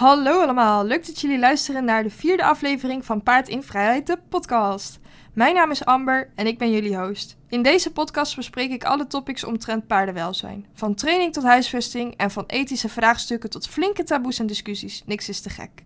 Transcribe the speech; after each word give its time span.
Hallo 0.00 0.42
allemaal, 0.42 0.84
leuk 0.84 1.06
dat 1.06 1.20
jullie 1.20 1.38
luisteren 1.38 1.84
naar 1.84 2.02
de 2.02 2.10
vierde 2.10 2.44
aflevering 2.44 3.04
van 3.04 3.22
Paard 3.22 3.48
in 3.48 3.62
Vrijheid, 3.62 4.06
de 4.06 4.18
podcast. 4.28 4.98
Mijn 5.32 5.54
naam 5.54 5.70
is 5.70 5.84
Amber 5.84 6.32
en 6.34 6.46
ik 6.46 6.58
ben 6.58 6.70
jullie 6.70 6.96
host. 6.96 7.36
In 7.48 7.62
deze 7.62 7.92
podcast 7.92 8.36
bespreek 8.36 8.70
ik 8.70 8.84
alle 8.84 9.06
topics 9.06 9.44
omtrent 9.44 9.86
paardenwelzijn. 9.86 10.66
Van 10.74 10.94
training 10.94 11.32
tot 11.32 11.42
huisvesting 11.42 12.16
en 12.16 12.30
van 12.30 12.44
ethische 12.46 12.88
vraagstukken 12.88 13.50
tot 13.50 13.68
flinke 13.68 14.02
taboes 14.02 14.38
en 14.38 14.46
discussies. 14.46 15.02
Niks 15.06 15.28
is 15.28 15.40
te 15.40 15.50
gek. 15.50 15.84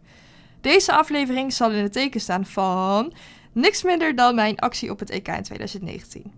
Deze 0.61 0.93
aflevering 0.93 1.53
zal 1.53 1.71
in 1.71 1.83
het 1.83 1.93
teken 1.93 2.21
staan 2.21 2.47
van 2.47 3.13
niks 3.53 3.83
minder 3.83 4.15
dan 4.15 4.35
mijn 4.35 4.59
actie 4.59 4.91
op 4.91 4.99
het 4.99 5.11
EK 5.11 5.29
in 5.29 5.43
2019. 5.43 6.33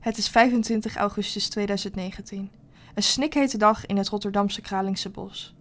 Het 0.00 0.18
is 0.18 0.28
25 0.28 0.96
augustus 0.96 1.48
2019. 1.48 2.61
Een 2.94 3.02
snikhete 3.02 3.58
dag 3.58 3.86
in 3.86 3.96
het 3.96 4.08
Rotterdamse 4.08 4.60
Kralingse 4.60 5.10
bos. 5.10 5.54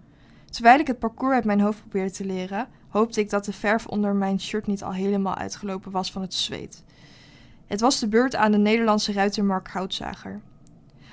Terwijl 0.50 0.80
ik 0.80 0.88
het 0.88 1.00
parcours 1.00 1.34
uit 1.34 1.46
mijn 1.46 1.60
hoofd 1.60 1.80
probeerde 1.80 2.12
te 2.12 2.26
leren, 2.26 2.68
hoopte 2.88 3.20
ik 3.20 3.30
dat 3.30 3.46
de 3.46 3.54
verf 3.54 3.88
onder 3.88 4.16
mijn 4.16 4.40
shirt 4.40 4.68
niet 4.68 4.84
al 4.84 4.94
helemaal 4.94 5.36
uitgelopen 5.36 5.92
was 5.92 6.12
van 6.12 6.22
het 6.22 6.34
zweet. 6.34 6.84
Het 7.68 7.82
was 7.82 8.00
de 8.00 8.08
beurt 8.08 8.36
aan 8.36 8.52
de 8.52 8.58
Nederlandse 8.58 9.12
ruiter 9.12 9.46
Mark 9.46 9.68
Houtzager. 9.68 10.42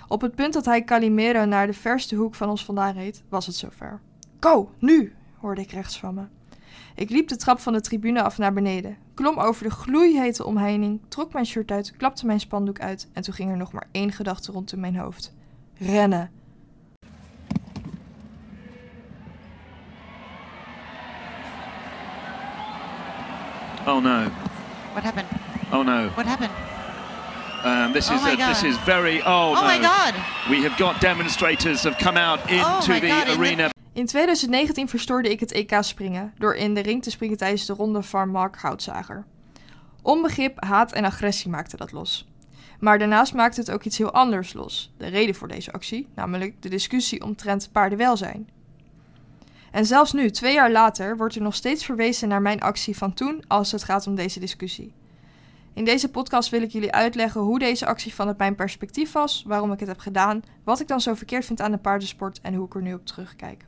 Op 0.08 0.20
het 0.20 0.34
punt 0.34 0.52
dat 0.52 0.64
hij 0.64 0.84
Calimero 0.84 1.44
naar 1.44 1.66
de 1.66 1.72
verste 1.72 2.14
hoek 2.14 2.34
van 2.34 2.48
ons 2.48 2.64
vandaan 2.64 2.94
reed, 2.94 3.22
was 3.28 3.46
het 3.46 3.56
zover. 3.56 4.00
Go, 4.41 4.70
nu! 4.78 5.14
hoorde 5.36 5.60
ik 5.60 5.70
rechts 5.70 5.98
van 5.98 6.14
me. 6.14 6.22
Ik 6.94 7.10
liep 7.10 7.28
de 7.28 7.36
trap 7.36 7.58
van 7.60 7.72
de 7.72 7.80
tribune 7.80 8.22
af 8.22 8.38
naar 8.38 8.52
beneden, 8.52 8.96
klom 9.14 9.38
over 9.38 9.64
de 9.64 9.70
gloeihete 9.70 10.44
omheining, 10.44 11.00
trok 11.08 11.32
mijn 11.32 11.46
shirt 11.46 11.70
uit, 11.70 11.96
klapte 11.96 12.27
mijn 12.27 12.41
spandoek 12.41 12.80
uit 12.80 13.08
en 13.12 13.22
toen 13.22 13.34
ging 13.34 13.50
er 13.50 13.56
nog 13.56 13.72
maar 13.72 13.88
één 13.91 14.12
gedachte 14.12 14.52
rond 14.52 14.72
in 14.72 14.80
mijn 14.80 14.97
hoofd. 14.97 15.36
Rennen. 15.81 16.29
Oh 23.87 24.01
no! 24.01 24.29
What 24.93 25.03
happened? 25.05 25.29
Oh 25.73 25.83
no! 25.83 26.09
What 26.15 26.27
happened? 26.27 26.53
Um, 27.65 27.93
this 27.93 28.11
Oh 28.11 28.15
is 28.15 28.23
my 28.23 28.33
a, 28.33 28.37
this 28.37 28.62
is 28.62 28.77
very. 28.84 29.21
Oh, 29.23 29.51
Oh, 29.51 29.55
no! 29.55 29.62
my 29.62 29.79
god! 29.79 30.15
We 30.51 30.62
have 30.62 30.77
got 30.79 31.01
demonstrators 31.01 31.83
have 31.83 31.97
come 31.99 32.17
out 32.17 32.41
into 32.51 32.65
Oh 32.65 32.84
my 32.89 33.01
the 33.01 33.09
God, 33.09 33.29
in 33.29 33.34
the- 33.34 33.41
arena. 33.41 33.69
In 33.95 34.06
2019 34.06 34.89
verstoorde 34.89 35.31
ik 35.31 35.41
het 35.41 35.53
EK 35.53 35.77
springen 35.81 36.33
door 36.39 36.55
in 36.55 36.75
de 36.75 36.81
ring 36.81 37.03
te 37.03 37.11
springen 37.11 37.37
tijdens 37.37 37.67
de 37.67 37.73
ronde 37.73 38.03
van 38.03 38.29
Mark 38.29 38.56
Houtzager. 38.56 39.25
Onbegrip, 40.03 40.65
haat 40.65 40.93
en 40.93 41.05
agressie 41.05 41.51
maakte 41.51 41.77
dat 41.77 41.93
los. 41.93 42.27
Maar 42.79 42.98
daarnaast 42.98 43.34
maakte 43.34 43.61
het 43.61 43.71
ook 43.71 43.84
iets 43.84 43.98
heel 43.98 44.12
anders 44.12 44.53
los. 44.53 44.93
De 44.97 45.07
reden 45.07 45.34
voor 45.34 45.48
deze 45.48 45.73
actie, 45.73 46.09
namelijk 46.15 46.62
de 46.62 46.69
discussie 46.69 47.25
omtrent 47.25 47.69
paardenwelzijn. 47.73 48.48
En 49.71 49.87
zelfs 49.87 50.12
nu, 50.12 50.31
twee 50.31 50.55
jaar 50.55 50.71
later, 50.71 51.17
wordt 51.17 51.34
er 51.34 51.43
nog 51.43 51.55
steeds 51.55 51.84
verwezen 51.84 52.29
naar 52.29 52.43
mijn 52.43 52.61
actie 52.61 52.97
van 52.97 53.15
toen 53.15 53.43
als 53.49 53.73
het 53.73 53.84
gaat 53.84 54.06
om 54.06 54.15
deze 54.15 54.41
discussie. 54.41 54.93
In 55.73 55.84
deze 55.84 56.11
podcast 56.11 56.51
wil 56.51 56.62
ik 56.62 56.71
jullie 56.71 56.93
uitleggen 56.93 57.41
hoe 57.41 57.59
deze 57.59 57.87
actie 57.87 58.15
vanuit 58.15 58.39
mijn 58.39 58.55
perspectief 58.55 59.12
was, 59.12 59.45
waarom 59.47 59.73
ik 59.73 59.81
het 59.81 59.89
heb 59.89 59.99
gedaan, 59.99 60.43
wat 60.65 60.81
ik 60.81 60.89
dan 60.89 61.01
zo 61.01 61.15
verkeerd 61.15 61.45
vind 61.45 61.61
aan 61.61 61.71
de 61.71 61.79
paardensport 61.79 62.41
en 62.41 62.55
hoe 62.55 62.67
ik 62.67 62.75
er 62.75 62.83
nu 62.83 62.95
op 62.95 63.06
terugkijk. 63.06 63.65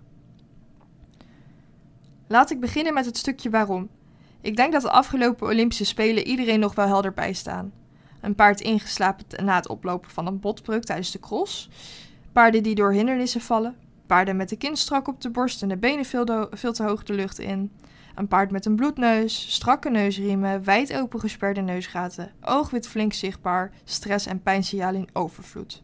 Laat 2.26 2.50
ik 2.50 2.60
beginnen 2.60 2.94
met 2.94 3.04
het 3.04 3.16
stukje 3.16 3.50
waarom. 3.50 3.88
Ik 4.40 4.56
denk 4.56 4.72
dat 4.72 4.82
de 4.82 4.90
afgelopen 4.90 5.46
Olympische 5.46 5.84
Spelen 5.84 6.26
iedereen 6.26 6.60
nog 6.60 6.74
wel 6.74 6.86
helder 6.86 7.12
bijstaan. 7.12 7.72
Een 8.20 8.34
paard 8.34 8.60
ingeslapen 8.60 9.44
na 9.44 9.56
het 9.56 9.68
oplopen 9.68 10.10
van 10.10 10.26
een 10.26 10.40
botbreuk 10.40 10.84
tijdens 10.84 11.10
de 11.10 11.20
cross. 11.20 11.68
Paarden 12.32 12.62
die 12.62 12.74
door 12.74 12.92
hindernissen 12.92 13.40
vallen. 13.40 13.76
Paarden 14.06 14.36
met 14.36 14.48
de 14.48 14.56
kin 14.56 14.76
strak 14.76 15.08
op 15.08 15.20
de 15.20 15.30
borst 15.30 15.62
en 15.62 15.68
de 15.68 15.76
benen 15.76 16.04
veel, 16.04 16.24
te 16.72 16.82
hoog 16.82 17.02
de 17.02 17.12
lucht 17.12 17.38
in. 17.38 17.72
Een 18.14 18.28
paard 18.28 18.50
met 18.50 18.66
een 18.66 18.76
bloedneus, 18.76 19.52
strakke 19.52 19.90
neusriemen, 19.90 20.64
wijd 20.64 20.94
open 20.94 21.20
gesperde 21.20 21.60
neusgaten, 21.60 22.32
oogwit 22.40 22.88
flink 22.88 23.12
zichtbaar, 23.12 23.72
stress 23.84 24.26
en 24.26 24.42
pijnsignaal 24.42 24.94
in 24.94 25.08
overvloed. 25.12 25.82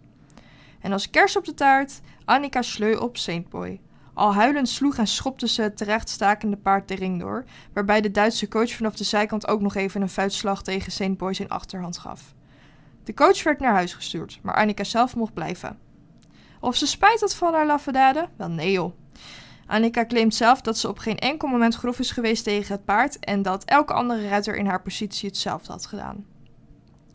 En 0.80 0.92
als 0.92 1.10
kers 1.10 1.36
op 1.36 1.44
de 1.44 1.54
taart, 1.54 2.00
Annika 2.24 2.62
Sleu 2.62 2.97
op 2.97 3.16
Saint 3.16 3.48
Boy. 3.48 3.80
Al 4.16 4.34
huilend 4.34 4.69
sloeg 4.69 4.97
en 4.97 5.06
schopte 5.06 5.49
ze 5.49 5.62
het 5.62 5.77
terechtstakende 5.77 6.56
paard 6.56 6.88
de 6.88 6.94
ring 6.94 7.21
door, 7.21 7.44
waarbij 7.72 8.00
de 8.00 8.10
Duitse 8.10 8.49
coach 8.49 8.71
vanaf 8.71 8.97
de 8.97 9.04
zijkant 9.04 9.49
ook 9.49 9.60
nog 9.60 9.75
even 9.75 10.03
een 10.03 10.09
vuistslag 10.09 10.62
tegen 10.62 10.93
Saint 10.93 11.19
Boy 11.19 11.34
zijn 11.34 11.49
achterhand 11.49 11.99
gaf. 11.99 12.34
De 13.04 13.15
coach 13.15 13.43
werd 13.43 13.60
naar 13.60 13.72
huis 13.72 13.94
gestuurd, 13.94 14.38
maar 14.43 14.54
Annika 14.54 14.84
zelf 14.84 15.16
mocht 15.16 15.34
blijven. 15.34 15.78
Of 16.60 16.77
ze 16.77 16.87
spijt 16.87 17.21
had 17.21 17.34
van 17.34 17.54
haar 17.54 17.66
laffe 17.66 17.93
daden? 17.93 18.28
Wel 18.37 18.50
nee 18.50 18.72
joh. 18.72 18.93
Annika 19.66 20.06
claimt 20.06 20.34
zelf 20.34 20.60
dat 20.60 20.78
ze 20.78 20.88
op 20.88 20.98
geen 20.98 21.19
enkel 21.19 21.48
moment 21.48 21.75
grof 21.75 21.98
is 21.98 22.10
geweest 22.10 22.44
tegen 22.44 22.75
het 22.75 22.84
paard 22.84 23.19
en 23.19 23.43
dat 23.43 23.65
elke 23.65 23.93
andere 23.93 24.28
ruiter 24.28 24.56
in 24.56 24.66
haar 24.66 24.83
positie 24.83 25.28
hetzelfde 25.28 25.72
had 25.72 25.87
gedaan. 25.87 26.27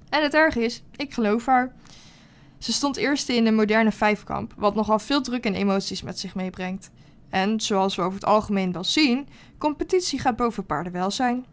En 0.09 0.23
het 0.23 0.33
erg 0.33 0.55
is, 0.55 0.83
ik 0.95 1.13
geloof 1.13 1.45
haar. 1.45 1.75
Ze 2.61 2.73
stond 2.73 2.97
eerste 2.97 3.35
in 3.35 3.43
de 3.43 3.51
moderne 3.51 3.91
vijfkamp, 3.91 4.53
wat 4.57 4.75
nogal 4.75 4.99
veel 4.99 5.21
druk 5.21 5.45
en 5.45 5.55
emoties 5.55 6.01
met 6.01 6.19
zich 6.19 6.35
meebrengt. 6.35 6.91
En 7.29 7.61
zoals 7.61 7.95
we 7.95 8.01
over 8.01 8.13
het 8.13 8.25
algemeen 8.25 8.71
wel 8.71 8.83
zien, 8.83 9.27
competitie 9.57 10.19
gaat 10.19 10.35
boven 10.35 10.65
paardenwelzijn. 10.65 11.45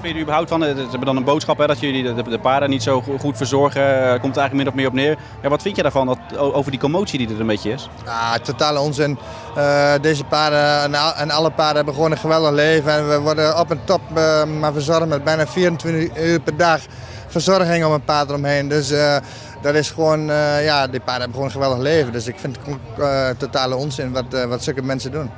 Wat 0.00 0.08
vind 0.08 0.18
je 0.20 0.26
er 0.26 0.40
überhaupt 0.40 0.48
van? 0.48 0.76
Ze 0.84 0.88
hebben 0.90 1.06
dan 1.06 1.16
een 1.16 1.24
boodschap 1.24 1.58
hè, 1.58 1.66
dat 1.66 1.80
jullie 1.80 2.02
de, 2.14 2.22
de 2.22 2.38
paarden 2.38 2.70
niet 2.70 2.82
zo 2.82 3.00
go- 3.00 3.18
goed 3.18 3.36
verzorgen. 3.36 3.80
Daar 3.80 4.20
komt 4.20 4.34
het 4.34 4.36
eigenlijk 4.36 4.54
min 4.54 4.68
of 4.68 4.74
meer 4.74 4.86
op 4.86 4.92
neer. 4.92 5.18
Ja, 5.42 5.48
wat 5.48 5.62
vind 5.62 5.76
je 5.76 5.82
daarvan 5.82 6.06
dat, 6.06 6.18
o- 6.36 6.52
over 6.52 6.70
die 6.70 6.80
commotie 6.80 7.18
die 7.18 7.28
er 7.34 7.40
een 7.40 7.46
beetje 7.46 7.70
is? 7.72 7.88
Ah, 8.06 8.34
totale 8.34 8.80
onzin. 8.80 9.18
Eh, 9.56 9.92
deze 10.00 10.24
paarden 10.24 10.82
en, 10.82 10.94
al- 10.94 11.14
en 11.14 11.30
alle 11.30 11.50
paarden 11.50 11.76
hebben 11.76 11.94
gewoon 11.94 12.10
een 12.10 12.18
geweldig 12.18 12.50
leven. 12.50 12.92
En 12.92 13.08
we 13.08 13.18
worden 13.20 13.58
op 13.58 13.70
en 13.70 13.80
top 13.84 14.00
eh, 14.14 14.44
maar 14.44 14.72
verzorgd 14.72 15.06
met 15.06 15.24
bijna 15.24 15.46
24 15.46 16.16
uur 16.22 16.40
per 16.40 16.56
dag 16.56 16.80
verzorging 17.26 17.84
om 17.84 17.92
een 17.92 18.04
paard 18.04 18.28
eromheen. 18.28 18.68
Dus 18.68 18.90
eh, 18.90 19.16
dat 19.62 19.74
is 19.74 19.90
gewoon, 19.90 20.30
eh, 20.30 20.64
ja, 20.64 20.86
die 20.86 21.00
paarden 21.00 21.14
hebben 21.30 21.30
gewoon 21.32 21.46
een 21.46 21.50
geweldig 21.50 21.78
leven. 21.78 22.12
Dus 22.12 22.26
ik 22.26 22.38
vind 22.38 22.56
het 22.64 22.76
eh, 22.98 23.28
totale 23.38 23.76
onzin 23.76 24.12
wat, 24.12 24.34
eh, 24.34 24.44
wat 24.44 24.62
zulke 24.64 24.82
mensen 24.82 25.12
doen. 25.12 25.30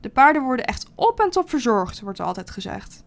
De 0.00 0.08
paarden 0.08 0.42
worden 0.42 0.64
echt 0.64 0.86
op 0.94 1.20
en 1.20 1.30
top 1.30 1.48
verzorgd, 1.50 2.00
wordt 2.00 2.18
er 2.18 2.24
altijd 2.24 2.50
gezegd. 2.50 3.02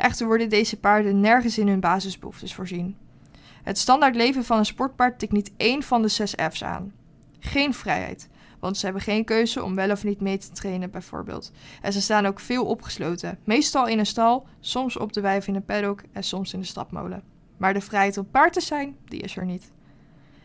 Echter 0.00 0.26
worden 0.26 0.48
deze 0.48 0.76
paarden 0.78 1.20
nergens 1.20 1.58
in 1.58 1.68
hun 1.68 1.80
basisbehoeftes 1.80 2.54
voorzien. 2.54 2.96
Het 3.62 3.78
standaard 3.78 4.14
leven 4.14 4.44
van 4.44 4.58
een 4.58 4.66
sportpaard 4.66 5.18
tikt 5.18 5.32
niet 5.32 5.52
één 5.56 5.82
van 5.82 6.02
de 6.02 6.08
zes 6.08 6.34
F's 6.50 6.62
aan. 6.62 6.92
Geen 7.38 7.74
vrijheid, 7.74 8.28
want 8.60 8.76
ze 8.76 8.84
hebben 8.84 9.02
geen 9.02 9.24
keuze 9.24 9.62
om 9.62 9.74
wel 9.74 9.90
of 9.90 10.04
niet 10.04 10.20
mee 10.20 10.38
te 10.38 10.50
trainen 10.50 10.90
bijvoorbeeld. 10.90 11.52
En 11.82 11.92
ze 11.92 12.00
staan 12.00 12.26
ook 12.26 12.40
veel 12.40 12.64
opgesloten, 12.64 13.38
meestal 13.44 13.86
in 13.86 13.98
een 13.98 14.06
stal, 14.06 14.46
soms 14.60 14.96
op 14.96 15.12
de 15.12 15.20
wijf 15.20 15.46
in 15.46 15.54
een 15.54 15.64
paddock 15.64 16.02
en 16.12 16.24
soms 16.24 16.52
in 16.52 16.60
de 16.60 16.66
stapmolen. 16.66 17.22
Maar 17.56 17.74
de 17.74 17.80
vrijheid 17.80 18.18
om 18.18 18.30
paard 18.30 18.52
te 18.52 18.60
zijn, 18.60 18.96
die 19.04 19.20
is 19.20 19.36
er 19.36 19.44
niet. 19.44 19.70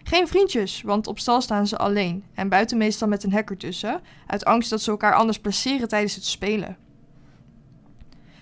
Geen 0.04 0.28
vriendjes, 0.28 0.82
want 0.82 1.08
op 1.08 1.20
stal 1.20 1.42
staan 1.42 1.68
ze 1.68 1.78
alleen 1.78 2.24
en 2.34 2.50
buiten 2.50 2.78
meestal 2.78 3.08
met 3.08 3.24
een 3.24 3.34
hek 3.34 3.50
ertussen, 3.50 4.02
uit 4.28 4.46
angst 4.46 4.70
dat 4.70 4.82
ze 4.82 4.92
elkaar 4.92 5.14
anders 5.14 5.40
placeren 5.40 5.88
tijdens 5.88 6.16
het 6.16 6.26
spelen. 6.26 6.78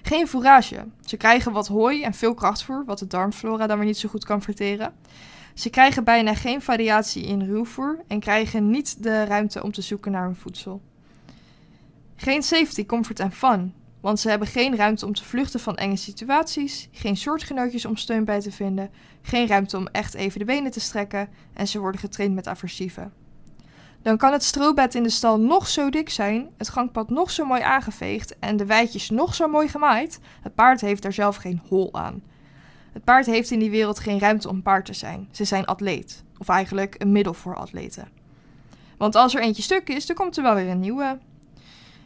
Geen 0.06 0.28
fourage. 0.28 0.86
Ze 1.06 1.18
krijgen 1.18 1.52
wat 1.52 1.68
hooi 1.68 2.03
en 2.03 2.14
veel 2.14 2.34
krachtvoer, 2.34 2.86
wat 2.86 3.00
de 3.00 3.08
darmflora 3.08 3.68
dan 3.68 3.78
weer 3.78 3.88
niet 3.88 3.97
zo 3.97 4.09
goed 4.09 4.25
kan 4.25 4.41
verteren. 4.41 4.94
Ze 5.53 5.69
krijgen 5.69 6.03
bijna 6.03 6.34
geen 6.34 6.62
variatie 6.62 7.24
in 7.24 7.44
ruwvoer 7.44 8.00
en 8.08 8.19
krijgen 8.19 8.69
niet 8.69 9.03
de 9.03 9.24
ruimte 9.24 9.63
om 9.63 9.72
te 9.72 9.81
zoeken 9.81 10.12
naar 10.12 10.25
hun 10.25 10.36
voedsel. 10.36 10.81
Geen 12.16 12.44
safety, 12.44 12.86
comfort 12.86 13.19
en 13.19 13.31
fun, 13.31 13.74
want 14.02 14.19
ze 14.19 14.30
hebben 14.30 14.47
geen 14.47 14.75
ruimte 14.75 15.06
om 15.06 15.13
te 15.13 15.24
vluchten 15.24 15.59
van 15.59 15.75
enge 15.75 15.96
situaties, 15.96 16.90
geen 16.92 17.18
soortgenootjes 17.18 17.86
om 17.86 17.96
steun 17.96 18.25
bij 18.25 18.40
te 18.40 18.52
vinden, 18.52 18.90
geen 19.22 19.48
ruimte 19.48 19.78
om 19.78 19.88
echt 19.88 20.13
even 20.13 20.39
de 20.39 20.45
benen 20.45 20.72
te 20.72 20.80
strekken 20.80 21.30
en 21.54 21.68
ze 21.68 21.80
worden 21.80 22.01
getraind 22.01 22.36
met 22.36 22.48
aversieven. 22.48 23.23
Dan 24.04 24.18
kan 24.18 24.32
het 24.32 24.44
strobed 24.44 24.96
in 24.96 25.04
de 25.04 25.10
stal 25.10 25.40
nog 25.40 25.68
zo 25.68 25.90
dik 25.90 26.10
zijn, 26.10 26.50
het 26.58 26.70
gangpad 26.70 27.10
nog 27.10 27.32
zo 27.32 27.46
mooi 27.46 27.62
aangeveegd 27.62 28.40
en 28.40 28.58
de 28.58 28.66
weidjes 28.66 29.10
nog 29.10 29.36
zo 29.36 29.48
mooi 29.48 29.68
gemaaid. 29.68 30.20
Het 30.42 30.56
paard 30.56 30.82
heeft 30.82 31.02
daar 31.02 31.14
zelf 31.14 31.36
geen 31.36 31.62
hol 31.68 31.94
aan. 31.94 32.24
Het 32.94 33.04
paard 33.04 33.26
heeft 33.26 33.52
in 33.52 33.60
die 33.60 33.70
wereld 33.70 34.00
geen 34.00 34.20
ruimte 34.20 34.50
om 34.50 34.62
paard 34.62 34.86
te 34.86 34.94
zijn. 34.94 35.28
Ze 35.32 35.44
zijn 35.44 35.66
atleet, 35.66 36.24
of 36.38 36.50
eigenlijk 36.50 36.96
een 36.98 37.12
middel 37.12 37.34
voor 37.34 37.56
atleten. 37.56 38.08
Want 38.98 39.16
als 39.16 39.36
er 39.36 39.42
eentje 39.42 39.64
stuk 39.64 39.90
is, 39.90 40.06
dan 40.06 40.16
komt 40.16 40.38
er 40.38 40.44
wel 40.44 40.56
weer 40.56 40.70
een 40.70 40.80
nieuwe. 40.80 41.18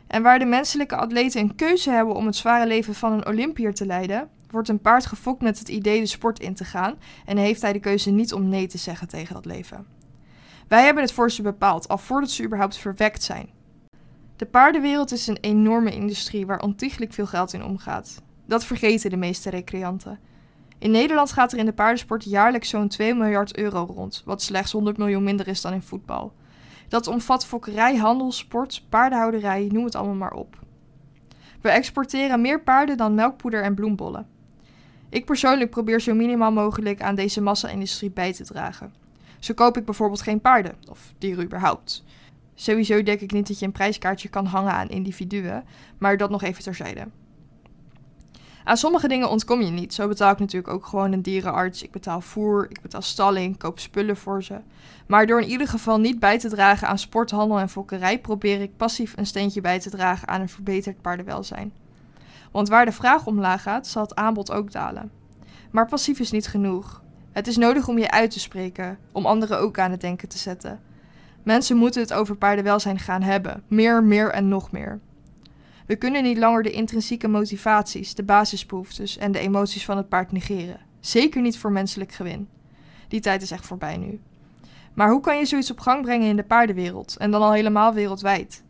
En 0.08 0.24
waar 0.24 0.40
de 0.40 0.46
menselijke 0.46 0.96
atleten 0.96 1.42
een 1.42 1.56
keuze 1.56 1.90
hebben 1.90 2.16
om 2.16 2.26
het 2.26 2.36
zware 2.36 2.68
leven 2.68 2.96
van 2.96 3.12
een 3.12 3.28
Olympier 3.28 3.74
te 3.74 3.86
leiden, 3.86 4.30
wordt 4.52 4.70
een 4.70 4.82
paard 4.82 5.06
gefokt 5.06 5.42
met 5.42 5.60
het 5.60 5.70
idee 5.70 6.00
de 6.00 6.06
sport 6.06 6.40
in 6.40 6.54
te 6.54 6.66
gaan 6.66 6.96
en 7.26 7.38
heeft 7.38 7.62
hij 7.62 7.74
de 7.74 7.80
keuze 7.80 8.12
niet 8.12 8.34
om 8.34 8.50
nee 8.50 8.68
te 8.68 8.78
zeggen 8.78 9.08
tegen 9.08 9.34
dat 9.34 9.46
leven. 9.46 9.97
Wij 10.68 10.84
hebben 10.84 11.04
het 11.04 11.12
voor 11.12 11.32
ze 11.32 11.42
bepaald, 11.42 11.88
al 11.88 11.98
voordat 11.98 12.30
ze 12.30 12.44
überhaupt 12.44 12.78
verwekt 12.78 13.24
zijn. 13.24 13.50
De 14.36 14.46
paardenwereld 14.46 15.12
is 15.12 15.28
een 15.28 15.38
enorme 15.42 15.92
industrie 15.92 16.46
waar 16.46 16.62
ontiegelijk 16.62 17.14
veel 17.14 17.26
geld 17.26 17.54
in 17.54 17.64
omgaat. 17.64 18.22
Dat 18.46 18.66
vergeten 18.66 19.10
de 19.10 19.18
meeste 19.18 19.50
recreanten. 19.50 20.20
In 20.80 20.92
Nederland 20.92 21.32
gaat 21.32 21.52
er 21.52 21.58
in 21.58 21.66
de 21.66 21.74
paardensport 21.74 22.24
jaarlijks 22.24 22.70
zo'n 22.70 22.88
2 22.88 23.14
miljard 23.14 23.58
euro 23.58 23.86
rond, 23.96 24.22
wat 24.26 24.42
slechts 24.42 24.72
100 24.72 24.98
miljoen 24.98 25.24
minder 25.24 25.48
is 25.48 25.62
dan 25.62 25.74
in 25.74 25.82
voetbal. 25.82 26.34
Dat 26.88 27.08
omvat 27.08 27.46
fokkerij, 27.46 27.96
handel, 27.96 28.32
sport, 28.32 28.86
paardenhouderij, 28.90 29.68
noem 29.72 29.84
het 29.84 29.96
allemaal 29.96 30.16
maar 30.16 30.34
op. 30.34 30.60
We 31.62 31.70
exporteren 31.70 32.42
meer 32.42 32.62
paarden 32.62 32.98
dan 32.98 33.16
melkpoeder 33.16 33.64
en 33.64 33.76
bloembollen. 33.76 34.28
Ik 35.10 35.26
persoonlijk 35.26 35.70
probeer 35.70 36.02
zo 36.02 36.14
minimaal 36.14 36.52
mogelijk 36.52 37.02
aan 37.02 37.16
deze 37.16 37.42
massa-industrie 37.42 38.12
bij 38.12 38.34
te 38.34 38.44
dragen. 38.44 39.07
Zo 39.48 39.54
koop 39.54 39.78
ik 39.78 39.86
bijvoorbeeld 39.86 40.22
geen 40.22 40.42
paarden, 40.42 40.76
of 40.90 41.14
dieren 41.18 41.44
überhaupt. 41.44 42.04
Sowieso 42.56 43.04
denk 43.04 43.20
ik 43.20 43.32
niet 43.32 43.48
dat 43.48 43.60
je 43.60 43.66
een 43.66 43.72
prijskaartje 43.72 44.30
kan 44.30 44.46
hangen 44.46 44.72
aan 44.72 44.90
individuen, 44.90 45.66
maar 45.98 46.18
dat 46.18 46.30
nog 46.30 46.44
even 46.44 46.64
terzijde. 46.64 47.08
Aan 48.64 48.78
sommige 48.78 49.08
dingen 49.08 49.30
ontkom 49.30 49.62
je 49.62 49.72
niet. 49.72 49.94
Zo 49.94 50.08
betaal 50.08 50.32
ik 50.32 50.40
natuurlijk 50.40 50.74
ook 50.74 50.86
gewoon 50.86 51.12
een 51.12 51.22
dierenarts. 51.22 51.84
Ik 51.84 51.92
betaal 51.92 52.22
voer, 52.22 52.66
ik 52.70 52.82
betaal 52.82 53.02
stalling, 53.02 53.58
koop 53.58 53.80
spullen 53.80 54.18
voor 54.18 54.44
ze. 54.44 54.60
Maar 55.06 55.26
door 55.26 55.42
in 55.42 55.50
ieder 55.50 55.68
geval 55.68 56.00
niet 56.00 56.20
bij 56.20 56.40
te 56.40 56.50
dragen 56.50 56.88
aan 56.88 57.00
sporthandel 57.00 57.60
en 57.60 57.70
fokkerij, 57.70 58.20
probeer 58.20 58.62
ik 58.62 58.78
passief 58.78 59.18
een 59.18 59.26
steentje 59.26 59.62
bij 59.62 59.80
te 59.80 59.90
dragen 59.90 60.28
aan 60.28 60.42
een 60.42 60.50
verbeterd 60.50 61.02
paardenwelzijn. 61.02 61.74
Want 62.52 62.70
waar 62.70 62.86
de 62.86 62.92
vraag 62.92 63.26
omlaag 63.26 63.62
gaat, 63.62 63.88
zal 63.88 64.02
het 64.02 64.16
aanbod 64.16 64.52
ook 64.52 64.72
dalen. 64.72 65.12
Maar 65.72 65.88
passief 65.88 66.20
is 66.20 66.32
niet 66.32 66.48
genoeg. 66.48 67.06
Het 67.38 67.48
is 67.48 67.58
nodig 67.58 67.88
om 67.88 67.98
je 67.98 68.12
uit 68.12 68.32
te 68.32 68.40
spreken, 68.40 68.98
om 69.12 69.26
anderen 69.26 69.60
ook 69.60 69.80
aan 69.80 69.92
het 69.92 70.02
denken 70.02 70.28
te 70.28 70.38
zetten. 70.38 70.82
Mensen 71.44 71.78
moeten 71.78 72.02
het 72.02 72.14
over 72.14 72.36
paardenwelzijn 72.36 73.00
gaan 73.00 73.22
hebben. 73.22 73.64
Meer, 73.68 74.04
meer 74.04 74.30
en 74.30 74.48
nog 74.48 74.72
meer. 74.72 75.00
We 75.86 75.96
kunnen 75.96 76.24
niet 76.24 76.38
langer 76.38 76.64
de 76.64 76.72
intrinsieke 76.72 77.28
motivaties, 77.28 78.16
de 78.16 78.24
basisbehoeftes 78.24 79.18
en 79.18 79.32
de 79.32 79.40
emoties 79.40 79.86
van 79.86 79.98
het 79.98 80.10
paard 80.10 80.32
negeren. 80.32 80.80
Zeker 81.00 81.42
niet 81.42 81.58
voor 81.58 81.72
menselijk 81.72 82.12
gewin. 82.12 82.50
Die 83.08 83.20
tijd 83.20 83.42
is 83.42 83.52
echt 83.52 83.66
voorbij 83.66 83.98
nu. 83.98 84.20
Maar 84.94 85.10
hoe 85.10 85.22
kan 85.22 85.38
je 85.38 85.46
zoiets 85.46 85.72
op 85.72 85.80
gang 85.80 86.02
brengen 86.02 86.28
in 86.28 86.36
de 86.36 86.44
paardenwereld 86.44 87.18
en 87.18 87.32
dan 87.32 87.42
al 87.42 87.52
helemaal 87.52 87.94
wereldwijd? 87.94 88.64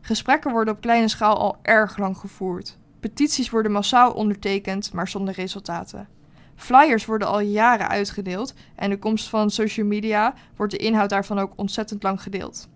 Gesprekken 0.00 0.52
worden 0.52 0.74
op 0.74 0.80
kleine 0.80 1.08
schaal 1.08 1.38
al 1.38 1.56
erg 1.62 1.96
lang 1.96 2.16
gevoerd. 2.16 2.78
Petities 3.00 3.50
worden 3.50 3.72
massaal 3.72 4.12
ondertekend, 4.12 4.92
maar 4.92 5.08
zonder 5.08 5.34
resultaten. 5.34 6.18
Flyers 6.60 7.04
worden 7.04 7.28
al 7.28 7.40
jaren 7.40 7.88
uitgedeeld 7.88 8.54
en 8.74 8.90
de 8.90 8.98
komst 8.98 9.28
van 9.28 9.50
social 9.50 9.86
media 9.86 10.34
wordt 10.56 10.72
de 10.72 10.78
inhoud 10.78 11.10
daarvan 11.10 11.38
ook 11.38 11.52
ontzettend 11.56 12.02
lang 12.02 12.22
gedeeld. 12.22 12.68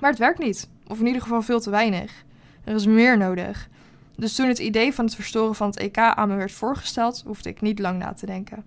Maar 0.00 0.10
het 0.10 0.18
werkt 0.18 0.38
niet, 0.38 0.68
of 0.86 0.98
in 1.00 1.06
ieder 1.06 1.22
geval 1.22 1.42
veel 1.42 1.60
te 1.60 1.70
weinig. 1.70 2.24
Er 2.64 2.74
is 2.74 2.86
meer 2.86 3.18
nodig. 3.18 3.68
Dus 4.16 4.34
toen 4.34 4.48
het 4.48 4.58
idee 4.58 4.94
van 4.94 5.04
het 5.04 5.14
verstoren 5.14 5.54
van 5.54 5.66
het 5.66 5.78
EK 5.78 5.98
aan 5.98 6.28
me 6.28 6.36
werd 6.36 6.52
voorgesteld, 6.52 7.22
hoefde 7.26 7.48
ik 7.48 7.60
niet 7.60 7.78
lang 7.78 7.98
na 7.98 8.12
te 8.12 8.26
denken. 8.26 8.64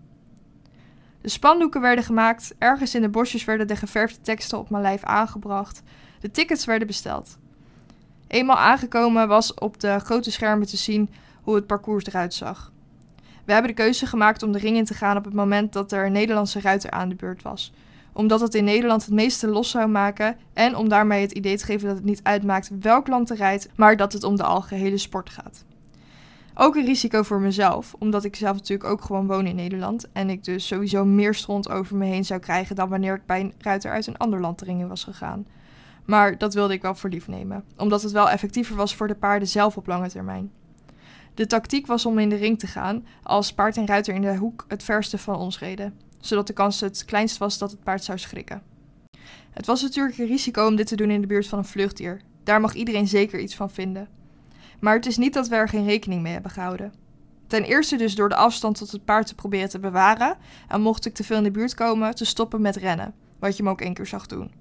De 1.21 1.29
spandoeken 1.29 1.81
werden 1.81 2.03
gemaakt, 2.03 2.55
ergens 2.57 2.95
in 2.95 3.01
de 3.01 3.09
bosjes 3.09 3.45
werden 3.45 3.67
de 3.67 3.75
geverfde 3.75 4.21
teksten 4.21 4.57
op 4.57 4.69
mijn 4.69 4.83
lijf 4.83 5.03
aangebracht, 5.03 5.81
de 6.19 6.31
tickets 6.31 6.65
werden 6.65 6.87
besteld. 6.87 7.37
Eenmaal 8.27 8.57
aangekomen 8.57 9.27
was 9.27 9.53
op 9.53 9.79
de 9.79 9.99
grote 9.99 10.31
schermen 10.31 10.67
te 10.67 10.77
zien 10.77 11.09
hoe 11.41 11.55
het 11.55 11.67
parcours 11.67 12.05
eruit 12.05 12.33
zag. 12.33 12.72
We 13.45 13.53
hebben 13.53 13.71
de 13.75 13.81
keuze 13.81 14.05
gemaakt 14.05 14.43
om 14.43 14.51
de 14.51 14.59
ring 14.59 14.77
in 14.77 14.85
te 14.85 14.93
gaan 14.93 15.17
op 15.17 15.25
het 15.25 15.33
moment 15.33 15.73
dat 15.73 15.91
er 15.91 16.05
een 16.05 16.11
Nederlandse 16.11 16.61
ruiter 16.61 16.91
aan 16.91 17.09
de 17.09 17.15
beurt 17.15 17.41
was. 17.41 17.73
Omdat 18.13 18.39
het 18.39 18.55
in 18.55 18.63
Nederland 18.63 19.01
het 19.01 19.13
meeste 19.13 19.47
los 19.47 19.69
zou 19.69 19.87
maken 19.87 20.37
en 20.53 20.75
om 20.75 20.89
daarmee 20.89 21.21
het 21.21 21.31
idee 21.31 21.57
te 21.57 21.65
geven 21.65 21.87
dat 21.87 21.95
het 21.95 22.05
niet 22.05 22.23
uitmaakt 22.23 22.71
welk 22.79 23.07
land 23.07 23.29
er 23.29 23.35
rijdt, 23.35 23.69
maar 23.75 23.97
dat 23.97 24.13
het 24.13 24.23
om 24.23 24.35
de 24.35 24.43
algehele 24.43 24.97
sport 24.97 25.29
gaat. 25.29 25.65
Ook 26.55 26.75
een 26.75 26.85
risico 26.85 27.23
voor 27.23 27.39
mezelf, 27.39 27.95
omdat 27.99 28.23
ik 28.23 28.35
zelf 28.35 28.55
natuurlijk 28.55 28.89
ook 28.89 29.01
gewoon 29.01 29.27
woon 29.27 29.45
in 29.45 29.55
Nederland 29.55 30.11
en 30.11 30.29
ik 30.29 30.43
dus 30.43 30.67
sowieso 30.67 31.05
meer 31.05 31.33
stront 31.33 31.69
over 31.69 31.95
me 31.95 32.05
heen 32.05 32.25
zou 32.25 32.39
krijgen 32.39 32.75
dan 32.75 32.89
wanneer 32.89 33.15
ik 33.15 33.25
bij 33.25 33.39
een 33.39 33.53
ruiter 33.57 33.91
uit 33.91 34.07
een 34.07 34.17
ander 34.17 34.39
land 34.39 34.59
de 34.59 34.65
ring 34.65 34.79
in 34.79 34.87
was 34.87 35.03
gegaan. 35.03 35.45
Maar 36.05 36.37
dat 36.37 36.53
wilde 36.53 36.73
ik 36.73 36.81
wel 36.81 36.95
voor 36.95 37.09
lief 37.09 37.27
nemen, 37.27 37.63
omdat 37.77 38.01
het 38.01 38.11
wel 38.11 38.29
effectiever 38.29 38.75
was 38.75 38.95
voor 38.95 39.07
de 39.07 39.15
paarden 39.15 39.47
zelf 39.47 39.77
op 39.77 39.87
lange 39.87 40.09
termijn. 40.09 40.51
De 41.33 41.47
tactiek 41.47 41.87
was 41.87 42.05
om 42.05 42.19
in 42.19 42.29
de 42.29 42.35
ring 42.35 42.59
te 42.59 42.67
gaan 42.67 43.05
als 43.23 43.53
paard 43.53 43.77
en 43.77 43.87
ruiter 43.87 44.13
in 44.13 44.21
de 44.21 44.35
hoek 44.35 44.65
het 44.67 44.83
verste 44.83 45.17
van 45.17 45.35
ons 45.35 45.59
reden, 45.59 45.99
zodat 46.19 46.47
de 46.47 46.53
kans 46.53 46.79
het 46.79 47.05
kleinst 47.05 47.37
was 47.37 47.57
dat 47.57 47.71
het 47.71 47.83
paard 47.83 48.03
zou 48.03 48.17
schrikken. 48.17 48.61
Het 49.51 49.65
was 49.65 49.81
natuurlijk 49.81 50.17
een 50.17 50.27
risico 50.27 50.67
om 50.67 50.75
dit 50.75 50.87
te 50.87 50.95
doen 50.95 51.09
in 51.09 51.21
de 51.21 51.27
buurt 51.27 51.47
van 51.47 51.57
een 51.57 51.65
vluchtdier. 51.65 52.21
Daar 52.43 52.61
mag 52.61 52.73
iedereen 52.73 53.07
zeker 53.07 53.39
iets 53.39 53.55
van 53.55 53.69
vinden. 53.69 54.07
Maar 54.79 54.95
het 54.95 55.05
is 55.05 55.17
niet 55.17 55.33
dat 55.33 55.47
we 55.47 55.55
er 55.55 55.69
geen 55.69 55.85
rekening 55.85 56.21
mee 56.21 56.33
hebben 56.33 56.51
gehouden. 56.51 56.93
Ten 57.47 57.63
eerste 57.63 57.95
dus 57.95 58.15
door 58.15 58.29
de 58.29 58.35
afstand 58.35 58.77
tot 58.77 58.91
het 58.91 59.05
paard 59.05 59.27
te 59.27 59.35
proberen 59.35 59.69
te 59.69 59.79
bewaren 59.79 60.37
en 60.67 60.81
mocht 60.81 61.05
ik 61.05 61.13
te 61.13 61.23
veel 61.23 61.37
in 61.37 61.43
de 61.43 61.51
buurt 61.51 61.73
komen, 61.73 62.15
te 62.15 62.25
stoppen 62.25 62.61
met 62.61 62.75
rennen, 62.75 63.13
wat 63.39 63.57
je 63.57 63.63
me 63.63 63.69
ook 63.69 63.81
één 63.81 63.93
keer 63.93 64.07
zag 64.07 64.27
doen. 64.27 64.51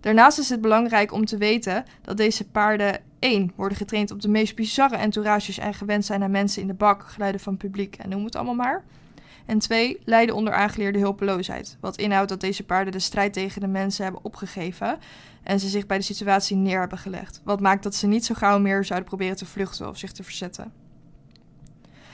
Daarnaast 0.00 0.38
is 0.38 0.48
het 0.48 0.60
belangrijk 0.60 1.12
om 1.12 1.24
te 1.24 1.36
weten 1.36 1.84
dat 2.02 2.16
deze 2.16 2.44
paarden 2.44 3.00
1. 3.18 3.52
worden 3.56 3.78
getraind 3.78 4.10
op 4.10 4.20
de 4.20 4.28
meest 4.28 4.54
bizarre 4.54 4.96
entourages 4.96 5.58
en 5.58 5.74
gewend 5.74 6.04
zijn 6.04 6.22
aan 6.22 6.30
mensen 6.30 6.62
in 6.62 6.68
de 6.68 6.74
bak, 6.74 7.02
geluiden 7.02 7.40
van 7.40 7.56
publiek 7.56 7.96
en 7.96 8.08
noem 8.08 8.24
het 8.24 8.36
allemaal 8.36 8.54
maar. 8.54 8.84
En 9.46 9.58
2. 9.58 9.98
lijden 10.04 10.34
onder 10.34 10.52
aangeleerde 10.52 10.98
hulpeloosheid, 10.98 11.76
wat 11.80 11.96
inhoudt 11.96 12.28
dat 12.28 12.40
deze 12.40 12.64
paarden 12.64 12.92
de 12.92 12.98
strijd 12.98 13.32
tegen 13.32 13.60
de 13.60 13.66
mensen 13.66 14.04
hebben 14.04 14.24
opgegeven 14.24 14.98
en 15.42 15.60
ze 15.60 15.68
zich 15.68 15.86
bij 15.86 15.98
de 15.98 16.04
situatie 16.04 16.56
neer 16.56 16.80
hebben 16.80 16.98
gelegd, 16.98 17.40
wat 17.44 17.60
maakt 17.60 17.82
dat 17.82 17.94
ze 17.94 18.06
niet 18.06 18.24
zo 18.24 18.34
gauw 18.34 18.58
meer 18.58 18.84
zouden 18.84 19.08
proberen 19.08 19.36
te 19.36 19.46
vluchten 19.46 19.88
of 19.88 19.98
zich 19.98 20.12
te 20.12 20.22
verzetten. 20.22 20.72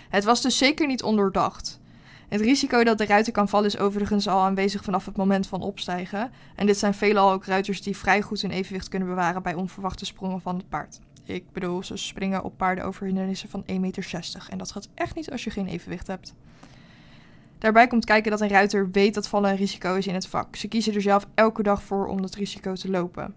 Het 0.09 0.25
was 0.25 0.43
dus 0.43 0.59
zeker 0.59 0.87
niet 0.87 1.03
ondoordacht. 1.03 1.81
Het 2.33 2.41
risico 2.41 2.85
dat 2.85 2.99
de 2.99 3.07
ruiter 3.07 3.33
kan 3.33 3.49
vallen 3.49 3.67
is 3.67 3.79
overigens 3.79 4.29
al 4.29 4.41
aanwezig 4.41 4.85
vanaf 4.85 5.05
het 5.05 5.17
moment 5.17 5.47
van 5.47 5.63
opstijgen. 5.63 6.31
En 6.57 6.67
dit 6.67 6.79
zijn 6.79 6.95
veelal 6.95 7.33
ook 7.33 7.45
ruiters 7.45 7.83
die 7.83 7.97
vrij 7.97 8.23
goed 8.23 8.43
hun 8.43 8.51
evenwicht 8.51 8.89
kunnen 8.89 9.09
bewaren 9.09 9.43
bij 9.43 9.55
onverwachte 9.55 10.05
sprongen 10.05 10.41
van 10.41 10.57
het 10.57 10.69
paard. 10.69 11.01
Ik 11.25 11.53
bedoel, 11.53 11.83
ze 11.83 11.97
springen 11.97 12.45
op 12.45 12.57
paarden 12.57 12.85
over 12.85 13.07
hindernissen 13.07 13.49
van 13.49 13.65
1,60 13.71 13.81
meter. 13.81 14.47
En 14.51 14.59
dat 14.59 14.73
gaat 14.73 14.89
echt 14.95 15.15
niet 15.15 15.31
als 15.31 15.45
je 15.45 15.51
geen 15.51 15.67
evenwicht 15.67 16.07
hebt. 16.07 16.35
Daarbij 17.59 17.87
komt 17.87 18.05
kijken 18.05 18.31
dat 18.31 18.41
een 18.41 18.49
ruiter 18.49 18.91
weet 18.91 19.15
dat 19.15 19.29
vallen 19.29 19.51
een 19.51 19.57
risico 19.57 19.95
is 19.95 20.07
in 20.07 20.15
het 20.15 20.27
vak. 20.27 20.57
Ze 20.57 20.69
kiezen 20.69 20.95
er 20.95 21.03
zelf 21.03 21.27
elke 21.35 21.63
dag 21.63 21.83
voor 21.83 22.07
om 22.07 22.23
dat 22.23 22.35
risico 22.35 22.75
te 22.75 22.91
lopen. 22.91 23.35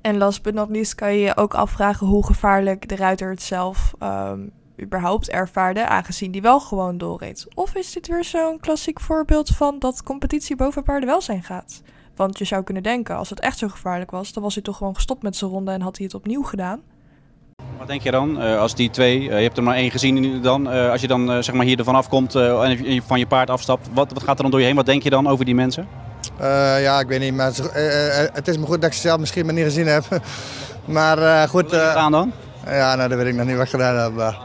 En 0.00 0.16
last 0.16 0.42
but 0.42 0.54
not 0.54 0.70
least 0.70 0.94
kan 0.94 1.12
je 1.12 1.20
je 1.20 1.36
ook 1.36 1.54
afvragen 1.54 2.06
hoe 2.06 2.26
gevaarlijk 2.26 2.88
de 2.88 2.96
ruiter 2.96 3.30
het 3.30 3.42
zelf 3.42 3.94
um, 4.02 4.52
überhaupt 4.82 5.30
ervaarde, 5.30 5.86
aangezien 5.86 6.30
die 6.30 6.42
wel 6.42 6.60
gewoon 6.60 6.98
doorreed. 6.98 7.46
Of 7.54 7.74
is 7.74 7.92
dit 7.92 8.06
weer 8.06 8.24
zo'n 8.24 8.60
klassiek 8.60 9.00
voorbeeld 9.00 9.48
van 9.48 9.78
dat 9.78 10.02
competitie 10.02 10.56
boven 10.56 10.82
paardenwelzijn 10.82 11.42
gaat? 11.42 11.82
Want 12.16 12.38
je 12.38 12.44
zou 12.44 12.62
kunnen 12.62 12.82
denken, 12.82 13.16
als 13.16 13.30
het 13.30 13.40
echt 13.40 13.58
zo 13.58 13.68
gevaarlijk 13.68 14.10
was, 14.10 14.32
dan 14.32 14.42
was 14.42 14.54
hij 14.54 14.62
toch 14.62 14.76
gewoon 14.76 14.94
gestopt 14.94 15.22
met 15.22 15.36
zijn 15.36 15.50
ronde 15.50 15.70
en 15.70 15.80
had 15.80 15.96
hij 15.96 16.06
het 16.06 16.14
opnieuw 16.14 16.42
gedaan. 16.42 16.80
Wat 17.78 17.86
denk 17.86 18.02
je 18.02 18.10
dan, 18.10 18.42
uh, 18.42 18.58
als 18.58 18.74
die 18.74 18.90
twee, 18.90 19.20
uh, 19.20 19.36
je 19.36 19.42
hebt 19.42 19.56
er 19.56 19.62
maar 19.62 19.76
één 19.76 19.90
gezien 19.90 20.42
dan, 20.42 20.74
uh, 20.74 20.90
als 20.90 21.00
je 21.00 21.06
dan 21.06 21.42
zeg 21.44 21.54
maar 21.54 21.64
hier 21.64 21.78
ervan 21.78 21.94
afkomt 21.94 22.34
en 22.34 23.02
van 23.06 23.18
je 23.18 23.26
paard 23.26 23.50
afstapt, 23.50 23.88
wat, 23.92 24.12
wat 24.12 24.22
gaat 24.22 24.36
er 24.36 24.42
dan 24.42 24.50
door 24.50 24.60
je 24.60 24.66
heen? 24.66 24.76
Wat 24.76 24.86
denk 24.86 25.02
je 25.02 25.10
dan 25.10 25.26
over 25.26 25.44
die 25.44 25.54
mensen? 25.54 25.88
ja, 26.78 27.00
ik 27.00 27.08
weet 27.08 27.20
niet, 27.20 27.34
maar 27.34 27.52
het 28.32 28.48
is 28.48 28.58
me 28.58 28.66
goed 28.66 28.80
dat 28.80 28.90
ik 28.90 28.96
ze 28.96 29.00
zelf 29.00 29.20
misschien 29.20 29.44
maar 29.44 29.54
niet 29.54 29.64
gezien 29.64 29.86
heb. 29.86 30.04
maar 30.84 31.48
goed. 31.48 31.62
Wat 31.62 31.70
heb 31.70 31.80
je 31.80 31.86
gedaan 31.86 32.12
dan? 32.12 32.32
Ja, 32.66 32.94
nou, 32.94 33.08
dat 33.08 33.18
weet 33.18 33.26
ik 33.26 33.34
nog 33.34 33.46
niet 33.46 33.56
wat 33.56 33.64
ik 33.64 33.70
gedaan 33.70 33.96
heb. 33.96 34.36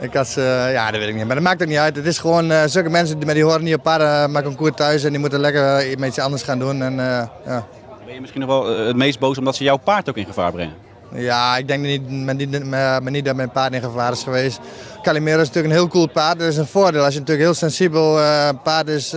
Ik 0.00 0.14
had, 0.14 0.32
ja, 0.72 0.90
dat 0.90 1.00
weet 1.00 1.08
ik 1.08 1.14
niet. 1.14 1.26
Maar 1.26 1.34
dat 1.34 1.44
maakt 1.44 1.62
ook 1.62 1.68
niet 1.68 1.78
uit. 1.78 1.96
Het 1.96 2.06
is 2.06 2.18
gewoon 2.18 2.50
uh, 2.50 2.62
zulke 2.66 2.90
mensen 2.90 3.18
die, 3.18 3.34
die 3.34 3.44
horen 3.44 3.62
niet 3.62 3.74
op 3.74 3.82
paarden, 3.82 4.30
maken 4.30 4.50
een 4.50 4.56
koer 4.56 4.74
thuis 4.74 5.04
en 5.04 5.10
die 5.10 5.18
moeten 5.18 5.40
lekker 5.40 5.98
uh, 5.98 6.06
iets 6.06 6.18
anders 6.18 6.42
gaan 6.42 6.58
doen. 6.58 6.82
En, 6.82 6.96
ja. 6.96 7.66
Ben 8.04 8.14
je 8.14 8.20
misschien 8.20 8.40
nog 8.40 8.50
wel 8.50 8.86
het 8.86 8.96
meest 8.96 9.18
boos 9.18 9.38
omdat 9.38 9.56
ze 9.56 9.64
jouw 9.64 9.76
paard 9.76 10.08
ook 10.08 10.16
in 10.16 10.24
gevaar 10.24 10.52
brengen? 10.52 10.74
Ja, 11.14 11.56
ik 11.56 11.68
denk 11.68 11.82
niet, 11.82 12.24
met 12.24 12.36
niet, 12.36 12.64
met, 12.68 13.10
niet 13.10 13.24
dat 13.24 13.36
mijn 13.36 13.50
paard 13.50 13.72
in 13.72 13.82
gevaar 13.82 14.12
is 14.12 14.22
geweest. 14.22 14.60
Calimero 15.02 15.40
is 15.40 15.46
natuurlijk 15.46 15.74
een 15.74 15.80
heel 15.80 15.88
cool 15.88 16.06
paard. 16.06 16.38
Dat 16.38 16.48
is 16.48 16.56
een 16.56 16.66
voordeel. 16.66 17.04
Als 17.04 17.14
je 17.14 17.20
natuurlijk 17.20 17.46
heel 17.46 17.56
sensibel 17.56 18.14
paard 18.62 18.88
is, 18.88 19.14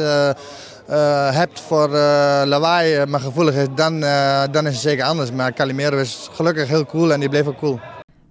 hebt 1.31 1.59
voor 1.59 1.89
lawaai, 2.45 3.05
maar 3.05 3.19
gevoelig 3.19 3.55
is, 3.55 3.67
dan, 3.75 3.99
dan 4.51 4.67
is 4.67 4.73
het 4.73 4.81
zeker 4.81 5.05
anders. 5.05 5.31
Maar 5.31 5.53
Calimero 5.53 5.97
is 5.97 6.29
gelukkig 6.31 6.67
heel 6.67 6.85
cool 6.85 7.13
en 7.13 7.19
die 7.19 7.29
bleef 7.29 7.47
ook 7.47 7.57
cool. 7.57 7.79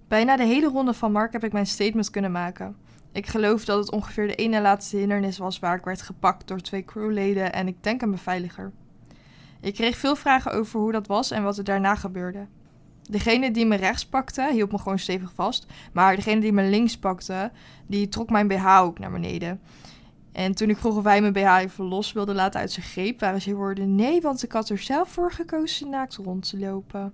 Bijna 0.07 0.35
de 0.35 0.43
hele 0.43 0.67
ronde 0.67 0.93
van 0.93 1.11
Mark 1.11 1.31
heb 1.31 1.43
ik 1.43 1.51
mijn 1.51 1.67
statement 1.67 2.09
kunnen 2.09 2.31
maken. 2.31 2.75
Ik 3.11 3.27
geloof 3.27 3.65
dat 3.65 3.79
het 3.79 3.91
ongeveer 3.91 4.27
de 4.27 4.35
ene 4.35 4.61
laatste 4.61 4.97
hindernis 4.97 5.37
was 5.37 5.59
waar 5.59 5.77
ik 5.77 5.85
werd 5.85 6.01
gepakt 6.01 6.47
door 6.47 6.59
twee 6.59 6.85
crewleden 6.85 7.53
en 7.53 7.67
ik 7.67 7.83
denk 7.83 8.01
een 8.01 8.11
beveiliger. 8.11 8.71
Ik 9.61 9.73
kreeg 9.73 9.97
veel 9.97 10.15
vragen 10.15 10.51
over 10.51 10.79
hoe 10.79 10.91
dat 10.91 11.07
was 11.07 11.31
en 11.31 11.43
wat 11.43 11.57
er 11.57 11.63
daarna 11.63 11.95
gebeurde. 11.95 12.47
Degene 13.09 13.51
die 13.51 13.65
me 13.65 13.75
rechts 13.75 14.05
pakte, 14.05 14.49
hield 14.51 14.71
me 14.71 14.77
gewoon 14.77 14.99
stevig 14.99 15.31
vast. 15.35 15.65
Maar 15.93 16.15
degene 16.15 16.41
die 16.41 16.53
me 16.53 16.69
links 16.69 16.97
pakte, 16.97 17.51
die 17.87 18.09
trok 18.09 18.29
mijn 18.29 18.47
BH 18.47 18.79
ook 18.81 18.99
naar 18.99 19.11
beneden. 19.11 19.61
En 20.37 20.53
toen 20.53 20.69
ik 20.69 20.77
vroeg 20.77 20.95
of 20.95 21.03
hij 21.03 21.21
mijn 21.21 21.33
BH 21.33 21.57
even 21.57 21.85
los 21.85 22.11
wilde 22.11 22.33
laten 22.33 22.59
uit 22.59 22.71
zijn 22.71 22.85
greep, 22.85 23.19
waren 23.19 23.41
zijn 23.41 23.55
woorden: 23.55 23.95
Nee, 23.95 24.21
want 24.21 24.43
ik 24.43 24.51
had 24.51 24.69
er 24.69 24.77
zelf 24.77 25.09
voor 25.09 25.31
gekozen 25.31 25.89
naakt 25.89 26.15
rond 26.15 26.49
te 26.49 26.59
lopen. 26.59 27.13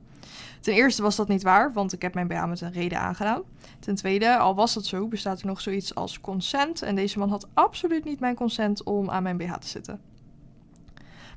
Ten 0.60 0.74
eerste 0.74 1.01
was 1.01 1.15
dat 1.15 1.27
niet 1.27 1.44
waar, 1.44 1.74
want 1.74 1.94
ik 1.94 2.01
heb 2.01 2.13
mijn 2.13 2.27
BH 2.27 2.46
met 2.46 2.62
een 2.62 2.72
reden 2.72 3.00
aangedaan. 3.00 3.42
Ten 3.80 3.96
tweede, 3.96 4.38
al 4.38 4.56
was 4.56 4.74
dat 4.74 4.86
zo, 4.86 5.08
bestaat 5.08 5.42
er 5.42 5.48
nog 5.48 5.62
zoiets 5.62 5.96
als 5.96 6.22
consent. 6.22 6.82
En 6.82 6.96
deze 6.96 7.20
man 7.20 7.30
had 7.30 7.48
absoluut 7.53 8.03
niet 8.03 8.20
mijn 8.20 8.36
consent 8.36 8.84
om 8.84 9.10
aan 9.10 9.24
mijn 9.24 9.38
BH 9.38 9.53
te 9.53 9.68
zitten. 9.68 10.01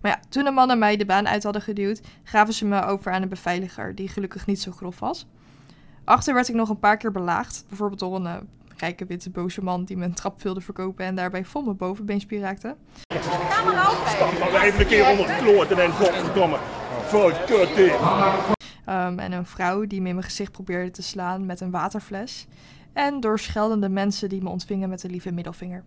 Maar 0.00 0.10
ja, 0.10 0.20
toen 0.28 0.44
de 0.44 0.50
mannen 0.50 0.78
mij 0.78 0.96
de 0.96 1.06
baan 1.06 1.28
uit 1.28 1.42
hadden 1.42 1.62
geduwd, 1.62 2.00
gaven 2.22 2.54
ze 2.54 2.64
me 2.64 2.82
over 2.84 3.12
aan 3.12 3.22
een 3.22 3.28
beveiliger, 3.28 3.94
die 3.94 4.08
gelukkig 4.08 4.46
niet 4.46 4.60
zo 4.60 4.72
grof 4.72 4.98
was. 4.98 5.26
Achter 6.04 6.34
werd 6.34 6.48
ik 6.48 6.54
nog 6.54 6.68
een 6.68 6.78
paar 6.78 6.96
keer 6.96 7.12
belaagd, 7.12 7.64
bijvoorbeeld 7.68 8.00
door 8.00 8.16
een 8.16 8.26
eh, 8.26 8.36
rijke 8.76 9.06
witte 9.06 9.30
boze 9.30 9.62
man 9.62 9.84
die 9.84 9.96
me 9.96 10.04
een 10.04 10.14
trap 10.14 10.42
wilde 10.42 10.60
verkopen 10.60 11.04
en 11.04 11.14
daarbij 11.14 11.44
vol 11.44 11.62
mijn 11.62 11.76
bovenbeenspier 11.76 12.40
raakte. 12.40 12.76
Stap 14.06 14.38
maar 14.38 14.62
even 14.62 14.80
een 14.80 14.86
keer 14.86 15.10
onder 15.10 15.28
het 15.28 15.42
kloot 15.42 15.70
en 15.70 15.90
godverdomme. 15.90 16.56
Vol 17.06 17.30
kut 17.46 17.76
dit. 17.76 17.94
Ehm, 18.84 19.18
en 19.18 19.32
een 19.32 19.46
vrouw 19.46 19.86
die 19.86 20.00
me 20.00 20.08
in 20.08 20.14
mijn 20.14 20.26
gezicht 20.26 20.52
probeerde 20.52 20.90
te 20.90 21.02
slaan 21.02 21.46
met 21.46 21.60
een 21.60 21.70
waterfles. 21.70 22.46
En 22.92 23.20
door 23.20 23.38
scheldende 23.38 23.88
mensen 23.88 24.28
die 24.28 24.42
me 24.42 24.48
ontvingen 24.48 24.88
met 24.88 25.02
een 25.02 25.10
lieve 25.10 25.32
middelvinger. 25.32 25.82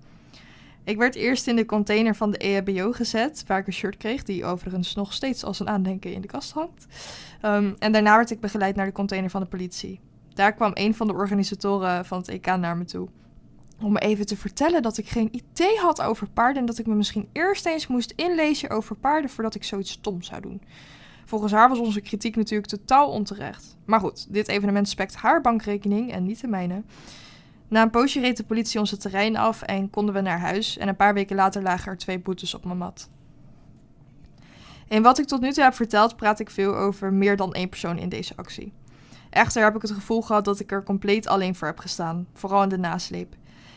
Ik 0.83 0.97
werd 0.97 1.15
eerst 1.15 1.47
in 1.47 1.55
de 1.55 1.65
container 1.65 2.15
van 2.15 2.31
de 2.31 2.37
EHBO 2.37 2.91
gezet, 2.91 3.43
waar 3.47 3.59
ik 3.59 3.67
een 3.67 3.73
shirt 3.73 3.97
kreeg, 3.97 4.23
die 4.23 4.45
overigens 4.45 4.95
nog 4.95 5.13
steeds 5.13 5.43
als 5.43 5.59
een 5.59 5.69
aandenken 5.69 6.13
in 6.13 6.21
de 6.21 6.27
kast 6.27 6.51
hangt. 6.51 6.85
Ehm, 7.41 7.73
en 7.79 7.91
daarna 7.91 8.15
werd 8.15 8.31
ik 8.31 8.39
begeleid 8.39 8.75
naar 8.75 8.85
de 8.85 8.91
container 8.91 9.29
van 9.29 9.41
de 9.41 9.47
politie. 9.47 9.99
Daar 10.33 10.53
kwam 10.53 10.71
een 10.73 10.95
van 10.95 11.07
de 11.07 11.13
organisatoren 11.13 12.05
van 12.05 12.17
het 12.17 12.27
EK 12.27 12.45
naar 12.45 12.77
me 12.77 12.85
toe. 12.85 13.07
Om 13.81 13.91
me 13.91 13.99
even 13.99 14.25
te 14.25 14.37
vertellen 14.37 14.81
dat 14.81 14.97
ik 14.97 15.09
geen 15.09 15.29
idee 15.31 15.77
had 15.77 16.01
over 16.01 16.29
paarden 16.29 16.61
en 16.61 16.65
dat 16.65 16.77
ik 16.77 16.87
me 16.87 16.95
misschien 16.95 17.29
eerst 17.31 17.65
eens 17.65 17.87
moest 17.87 18.13
inlezen 18.15 18.69
over 18.69 18.95
paarden 18.95 19.29
voordat 19.29 19.55
ik 19.55 19.63
zoiets 19.63 19.91
stom 19.91 20.21
zou 20.21 20.41
doen. 20.41 20.61
Volgens 21.25 21.51
haar 21.51 21.69
was 21.69 21.79
onze 21.79 22.01
kritiek 22.01 22.35
natuurlijk 22.35 22.69
totaal 22.69 23.09
onterecht. 23.09 23.77
Maar 23.85 23.99
goed, 23.99 24.33
dit 24.33 24.47
evenement 24.47 24.89
spekt 24.89 25.15
haar 25.15 25.41
bankrekening 25.41 26.11
en 26.11 26.23
niet 26.23 26.41
de 26.41 26.47
mijne. 26.47 26.83
Na 27.67 27.81
een 27.81 27.89
poosje 27.89 28.19
reed 28.19 28.37
de 28.37 28.43
politie 28.43 28.79
onze 28.79 28.97
terrein 28.97 29.37
af 29.37 29.61
en 29.61 29.89
konden 29.89 30.13
we 30.13 30.21
naar 30.21 30.39
huis. 30.39 30.77
En 30.77 30.87
een 30.87 30.95
paar 30.95 31.13
weken 31.13 31.35
later 31.35 31.61
lagen 31.61 31.91
er 31.91 31.97
twee 31.97 32.19
boetes 32.19 32.53
op 32.53 32.65
mijn 32.65 32.77
mat. 32.77 33.09
In 34.87 35.01
wat 35.01 35.19
ik 35.19 35.25
tot 35.25 35.41
nu 35.41 35.51
toe 35.51 35.63
heb 35.63 35.73
verteld, 35.73 36.15
praat 36.15 36.39
ik 36.39 36.49
veel 36.49 36.75
over 36.75 37.13
meer 37.13 37.35
dan 37.35 37.53
één 37.53 37.69
persoon 37.69 37.97
in 37.97 38.09
deze 38.09 38.33
actie. 38.35 38.73
Echter 39.29 39.63
heb 39.63 39.75
ik 39.75 39.81
het 39.81 39.91
gevoel 39.91 40.21
gehad 40.21 40.45
dat 40.45 40.59
ik 40.59 40.71
er 40.71 40.83
compleet 40.83 41.27
alleen 41.27 41.55
voor 41.55 41.67
heb 41.67 41.79
gestaan, 41.79 42.27
vooral 42.33 42.63
in 42.63 42.69
de 42.69 42.77
nasleep. 42.77 43.35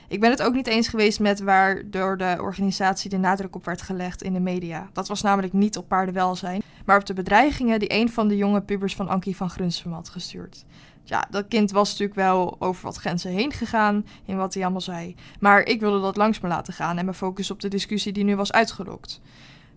Ik 0.09 0.21
ben 0.21 0.31
het 0.31 0.43
ook 0.43 0.55
niet 0.55 0.67
eens 0.67 0.89
geweest 0.89 1.21
met 1.21 1.41
waar 1.41 1.91
door 1.91 2.17
de 2.17 2.37
organisatie 2.41 3.11
de 3.11 3.17
nadruk 3.17 3.55
op 3.55 3.65
werd 3.65 3.83
gelegd 3.83 4.23
in 4.23 4.33
de 4.33 4.41
media. 4.41 4.89
Dat 4.93 5.09
was 5.09 5.23
namelijk 5.23 5.53
niet 5.53 5.77
op 5.77 5.89
paardenwelzijn, 5.89 6.63
maar 6.85 6.99
op 6.99 7.07
de 7.07 7.15
bedreigingen 7.15 7.79
die 7.79 7.93
een 7.93 8.11
van 8.11 8.29
de 8.29 8.37
jonge 8.37 8.61
pubers 8.61 8.95
van 8.95 9.09
Ankie 9.09 9.37
van 9.37 9.51
Grunsum 9.51 9.93
had 9.93 10.09
gestuurd. 10.09 10.65
Ja, 11.05 11.27
dat 11.31 11.49
kind 11.49 11.71
was 11.71 11.91
natuurlijk 11.91 12.19
wel 12.19 12.57
over 12.59 12.85
wat 12.85 12.97
grenzen 12.97 13.31
heen 13.31 13.53
gegaan 13.53 14.07
in 14.25 14.37
wat 14.37 14.55
hij 14.55 14.63
allemaal 14.63 14.81
zei. 14.81 15.15
Maar 15.41 15.61
ik 15.61 15.81
wilde 15.81 16.01
dat 16.01 16.17
langs 16.17 16.41
me 16.41 16.49
laten 16.49 16.73
gaan 16.73 16.99
en 16.99 17.05
me 17.05 17.15
focussen 17.15 17.55
op 17.55 17.61
de 17.61 17.69
discussie 17.69 18.13
die 18.13 18.25
nu 18.25 18.37
was 18.37 18.53
uitgelokt. 18.53 19.21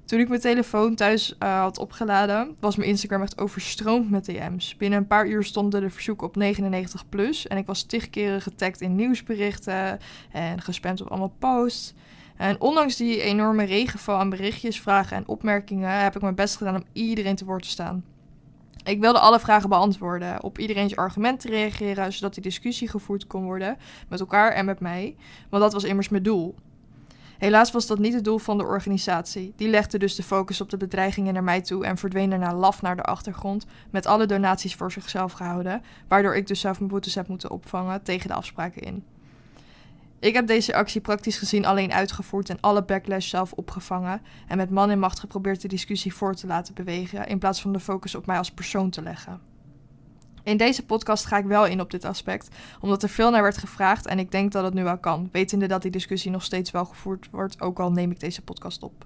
Toen 0.05 0.19
ik 0.19 0.27
mijn 0.27 0.41
telefoon 0.41 0.95
thuis 0.95 1.37
eh, 1.37 1.59
had 1.59 1.77
opgeladen, 1.77 2.55
was 2.59 2.75
mijn 2.75 2.89
Instagram 2.89 3.21
echt 3.21 3.39
overstroomd 3.39 4.09
met 4.09 4.25
DM's. 4.25 4.77
Binnen 4.77 4.99
een 4.99 5.07
paar 5.07 5.27
uur 5.27 5.43
stonden 5.43 5.81
de 5.81 5.89
verzoeken 5.89 6.27
op 6.27 6.35
99 6.35 7.09
plus 7.09 7.47
en 7.47 7.57
ik 7.57 7.65
was 7.65 7.83
tig 7.83 8.09
keren 8.09 8.41
getagd 8.41 8.81
in 8.81 8.95
nieuwsberichten 8.95 9.99
en 10.31 10.61
gespamd 10.61 11.01
op 11.01 11.07
allemaal 11.07 11.33
posts. 11.39 11.93
En 12.37 12.61
ondanks 12.61 12.95
die 12.95 13.21
enorme 13.21 13.63
regenval 13.63 14.17
aan 14.17 14.29
berichtjes, 14.29 14.81
vragen 14.81 15.17
en 15.17 15.27
opmerkingen 15.27 16.03
heb 16.03 16.15
ik 16.15 16.21
mijn 16.21 16.35
best 16.35 16.57
gedaan 16.57 16.75
om 16.75 16.85
iedereen 16.93 17.35
te 17.35 17.45
woord 17.45 17.63
te 17.63 17.69
staan. 17.69 18.03
Ik 18.83 18.99
wilde 18.99 19.19
alle 19.19 19.39
vragen 19.39 19.69
beantwoorden, 19.69 20.43
op 20.43 20.59
iedereen's 20.59 20.95
argumenten 20.95 21.49
reageren, 21.49 22.13
zodat 22.13 22.33
die 22.33 22.43
discussie 22.43 22.87
gevoerd 22.87 23.27
kon 23.27 23.43
worden 23.43 23.77
met 24.09 24.19
elkaar 24.19 24.51
en 24.51 24.65
met 24.65 24.79
mij, 24.79 25.15
want 25.49 25.63
dat 25.63 25.73
was 25.73 25.83
immers 25.83 26.09
mijn 26.09 26.23
doel. 26.23 26.55
Helaas 27.45 27.71
was 27.71 27.87
dat 27.87 27.99
niet 27.99 28.13
het 28.13 28.23
doel 28.23 28.37
van 28.37 28.57
de 28.57 28.63
organisatie. 28.63 29.53
Die 29.55 29.67
legde 29.67 29.97
dus 29.97 30.15
de 30.15 30.23
focus 30.23 30.61
op 30.61 30.69
de 30.69 30.77
bedreigingen 30.77 31.33
naar 31.33 31.43
mij 31.43 31.61
toe 31.61 31.85
en 31.85 31.97
verdween 31.97 32.29
daarna 32.29 32.53
laf 32.53 32.81
naar 32.81 32.95
de 32.95 33.03
achtergrond, 33.03 33.65
met 33.89 34.05
alle 34.05 34.25
donaties 34.25 34.75
voor 34.75 34.91
zichzelf 34.91 35.31
gehouden, 35.31 35.81
waardoor 36.07 36.35
ik 36.35 36.47
dus 36.47 36.59
zelf 36.59 36.79
mijn 36.79 36.91
boetes 36.91 37.15
heb 37.15 37.27
moeten 37.27 37.51
opvangen 37.51 38.03
tegen 38.03 38.27
de 38.27 38.33
afspraken 38.33 38.81
in. 38.81 39.03
Ik 40.19 40.33
heb 40.33 40.47
deze 40.47 40.75
actie 40.75 41.01
praktisch 41.01 41.37
gezien 41.37 41.65
alleen 41.65 41.93
uitgevoerd 41.93 42.49
en 42.49 42.59
alle 42.59 42.83
backlash 42.83 43.29
zelf 43.29 43.51
opgevangen 43.51 44.21
en 44.47 44.57
met 44.57 44.69
man 44.69 44.89
en 44.89 44.99
macht 44.99 45.19
geprobeerd 45.19 45.61
de 45.61 45.67
discussie 45.67 46.13
voor 46.13 46.35
te 46.35 46.47
laten 46.47 46.73
bewegen 46.73 47.27
in 47.27 47.39
plaats 47.39 47.61
van 47.61 47.73
de 47.73 47.79
focus 47.79 48.15
op 48.15 48.25
mij 48.25 48.37
als 48.37 48.51
persoon 48.51 48.89
te 48.89 49.01
leggen. 49.01 49.54
In 50.45 50.57
deze 50.57 50.85
podcast 50.85 51.25
ga 51.25 51.37
ik 51.37 51.45
wel 51.45 51.65
in 51.65 51.81
op 51.81 51.91
dit 51.91 52.05
aspect, 52.05 52.47
omdat 52.79 53.03
er 53.03 53.09
veel 53.09 53.31
naar 53.31 53.41
werd 53.41 53.57
gevraagd 53.57 54.05
en 54.05 54.19
ik 54.19 54.31
denk 54.31 54.51
dat 54.51 54.63
het 54.63 54.73
nu 54.73 54.83
wel 54.83 54.97
kan, 54.97 55.29
wetende 55.31 55.67
dat 55.67 55.81
die 55.81 55.91
discussie 55.91 56.31
nog 56.31 56.43
steeds 56.43 56.71
wel 56.71 56.85
gevoerd 56.85 57.27
wordt, 57.31 57.61
ook 57.61 57.79
al 57.79 57.91
neem 57.91 58.11
ik 58.11 58.19
deze 58.19 58.41
podcast 58.41 58.83
op. 58.83 59.05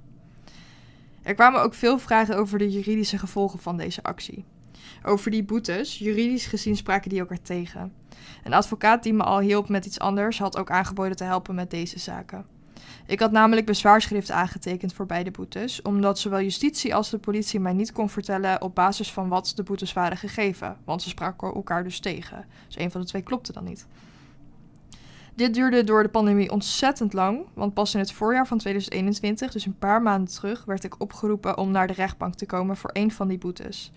Er 1.22 1.36
kwamen 1.36 1.62
ook 1.62 1.74
veel 1.74 2.00
vragen 2.00 2.38
over 2.38 2.58
de 2.58 2.70
juridische 2.70 3.18
gevolgen 3.18 3.60
van 3.60 3.78
deze 3.78 4.04
actie. 4.04 4.46
Over 5.04 5.32
die 5.32 5.44
boetes, 5.44 5.98
juridisch 5.98 6.46
gezien 6.46 6.76
spraken 6.76 7.10
die 7.10 7.20
elkaar 7.20 7.42
tegen. 7.42 7.94
Een 8.44 8.54
advocaat 8.54 9.04
die 9.04 9.14
me 9.14 9.24
al 9.24 9.40
hielp 9.40 9.70
met 9.70 9.86
iets 9.86 10.00
anders 10.00 10.40
had 10.40 10.58
ook 10.58 10.72
aangeboden 10.72 11.16
te 11.16 11.24
helpen 11.24 11.56
met 11.56 11.72
deze 11.72 12.00
zaken. 12.00 12.46
Ik 13.10 13.20
had 13.20 13.32
namelijk 13.32 13.66
bezwaarschrift 13.66 14.32
aangetekend 14.32 14.94
voor 14.94 15.06
beide 15.06 15.32
boetes, 15.32 15.82
omdat 15.82 16.20
zowel 16.20 16.42
justitie 16.42 16.96
als 16.96 17.10
de 17.10 17.18
politie 17.18 17.60
mij 17.60 17.74
niet 17.74 17.92
kon 17.92 18.10
vertellen 18.10 18.62
op 18.62 18.76
basis 18.76 19.12
van 19.12 19.28
wat 19.28 19.52
de 19.56 19.64
boetes 19.64 19.94
waren 19.94 20.18
gegeven, 20.18 20.78
want 20.84 21.02
ze 21.02 21.10
spraken 21.10 21.54
elkaar 21.54 21.84
dus 21.84 22.00
tegen. 22.00 22.46
Dus 22.68 22.78
een 22.78 22.92
van 22.92 23.02
de 23.02 23.08
twee 23.08 23.22
klopte 23.22 23.54
dan 23.54 23.64
niet. 23.64 23.88
Dit 25.36 25.54
duurde 25.54 25.84
door 25.84 26.04
de 26.04 26.10
pandemie 26.10 26.52
ontzettend 26.52 27.14
lang, 27.14 27.46
want 27.54 27.74
pas 27.74 27.94
in 27.94 28.00
het 28.00 28.12
voorjaar 28.12 28.48
van 28.48 28.58
2021, 28.58 29.52
dus 29.52 29.66
een 29.66 29.78
paar 29.78 30.02
maanden 30.02 30.34
terug, 30.34 30.66
werd 30.66 30.84
ik 30.84 31.02
opgeroepen 31.02 31.58
om 31.58 31.72
naar 31.72 31.88
de 31.88 31.94
rechtbank 31.94 32.36
te 32.36 32.46
komen 32.46 32.78
voor 32.78 32.90
een 32.94 33.12
van 33.12 33.28
die 33.28 33.38
boetes. 33.38 33.92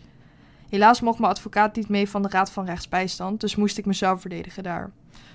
Helaas 0.72 1.00
mocht 1.00 1.18
mijn 1.18 1.32
advocaat 1.32 1.76
niet 1.76 1.88
mee 1.88 2.08
van 2.08 2.22
de 2.22 2.28
Raad 2.28 2.50
van 2.50 2.64
Rechtsbijstand, 2.64 3.40
dus 3.40 3.56
moest 3.56 3.78
ik 3.78 3.86
mezelf 3.86 4.20
verdedigen 4.20 4.62
daar. 4.62 4.90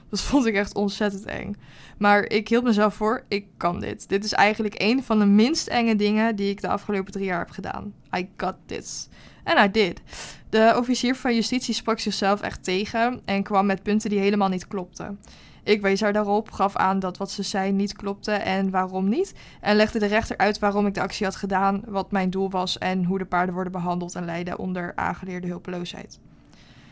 Dat 0.09 0.21
vond 0.29 0.45
ik 0.45 0.55
echt 0.55 0.75
ontzettend 0.75 1.25
eng. 1.25 1.55
Maar 1.97 2.23
ik 2.23 2.47
hield 2.47 2.63
mezelf 2.63 2.93
voor, 2.93 3.23
ik 3.27 3.45
kan 3.57 3.79
dit. 3.79 4.09
Dit 4.09 4.23
is 4.23 4.33
eigenlijk 4.33 4.75
een 4.77 5.03
van 5.03 5.19
de 5.19 5.25
minst 5.25 5.67
enge 5.67 5.95
dingen 5.95 6.35
die 6.35 6.49
ik 6.49 6.61
de 6.61 6.67
afgelopen 6.67 7.11
drie 7.11 7.25
jaar 7.25 7.39
heb 7.39 7.49
gedaan. 7.49 7.93
I 8.17 8.29
got 8.37 8.55
this. 8.65 9.07
En 9.43 9.63
I 9.65 9.71
did. 9.71 10.01
De 10.49 10.73
officier 10.77 11.15
van 11.15 11.35
justitie 11.35 11.73
sprak 11.73 11.99
zichzelf 11.99 12.41
echt 12.41 12.63
tegen 12.63 13.21
en 13.25 13.43
kwam 13.43 13.65
met 13.65 13.83
punten 13.83 14.09
die 14.09 14.19
helemaal 14.19 14.49
niet 14.49 14.67
klopten. 14.67 15.19
Ik 15.67 15.81
wees 15.81 16.01
haar 16.01 16.13
daarop, 16.13 16.51
gaf 16.51 16.75
aan 16.75 16.99
dat 16.99 17.17
wat 17.17 17.31
ze 17.31 17.43
zei 17.43 17.71
niet 17.71 17.93
klopte 17.93 18.31
en 18.31 18.69
waarom 18.69 19.09
niet. 19.09 19.33
En 19.61 19.75
legde 19.75 19.99
de 19.99 20.05
rechter 20.05 20.37
uit 20.37 20.59
waarom 20.59 20.85
ik 20.85 20.93
de 20.93 21.01
actie 21.01 21.25
had 21.25 21.35
gedaan, 21.35 21.81
wat 21.85 22.11
mijn 22.11 22.29
doel 22.29 22.49
was 22.49 22.77
en 22.77 23.03
hoe 23.03 23.17
de 23.17 23.25
paarden 23.25 23.53
worden 23.53 23.71
behandeld 23.71 24.15
en 24.15 24.25
lijden 24.25 24.57
onder 24.57 24.91
aangeleerde 24.95 25.47
hulpeloosheid. 25.47 26.19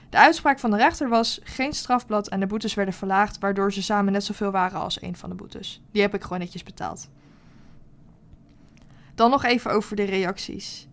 De 0.10 0.18
uitspraak 0.18 0.60
van 0.60 0.72
de 0.72 0.78
rechter 0.78 1.10
was 1.10 1.40
geen 1.44 1.74
strafblad 1.74 2.28
en 2.28 2.40
de 2.40 2.48
boetes 2.48 2.74
werden 2.74 2.94
verlaagd, 2.94 3.40
waardoor 3.40 3.74
ze 3.74 3.82
samen 3.82 4.14
net 4.14 4.24
zoveel 4.24 4.52
waren 4.52 4.80
als 4.80 5.02
een 5.02 5.16
van 5.16 5.30
de 5.30 5.36
boetes. 5.36 5.82
Die 5.92 6.02
heb 6.02 6.14
ik 6.14 6.22
gewoon 6.22 6.40
netjes 6.40 6.64
betaald. 6.64 7.10
Dan 9.16 9.30
nog 9.30 9.44
even 9.44 9.72
over 9.72 9.96
de 9.96 10.04
reacties. 10.04 10.88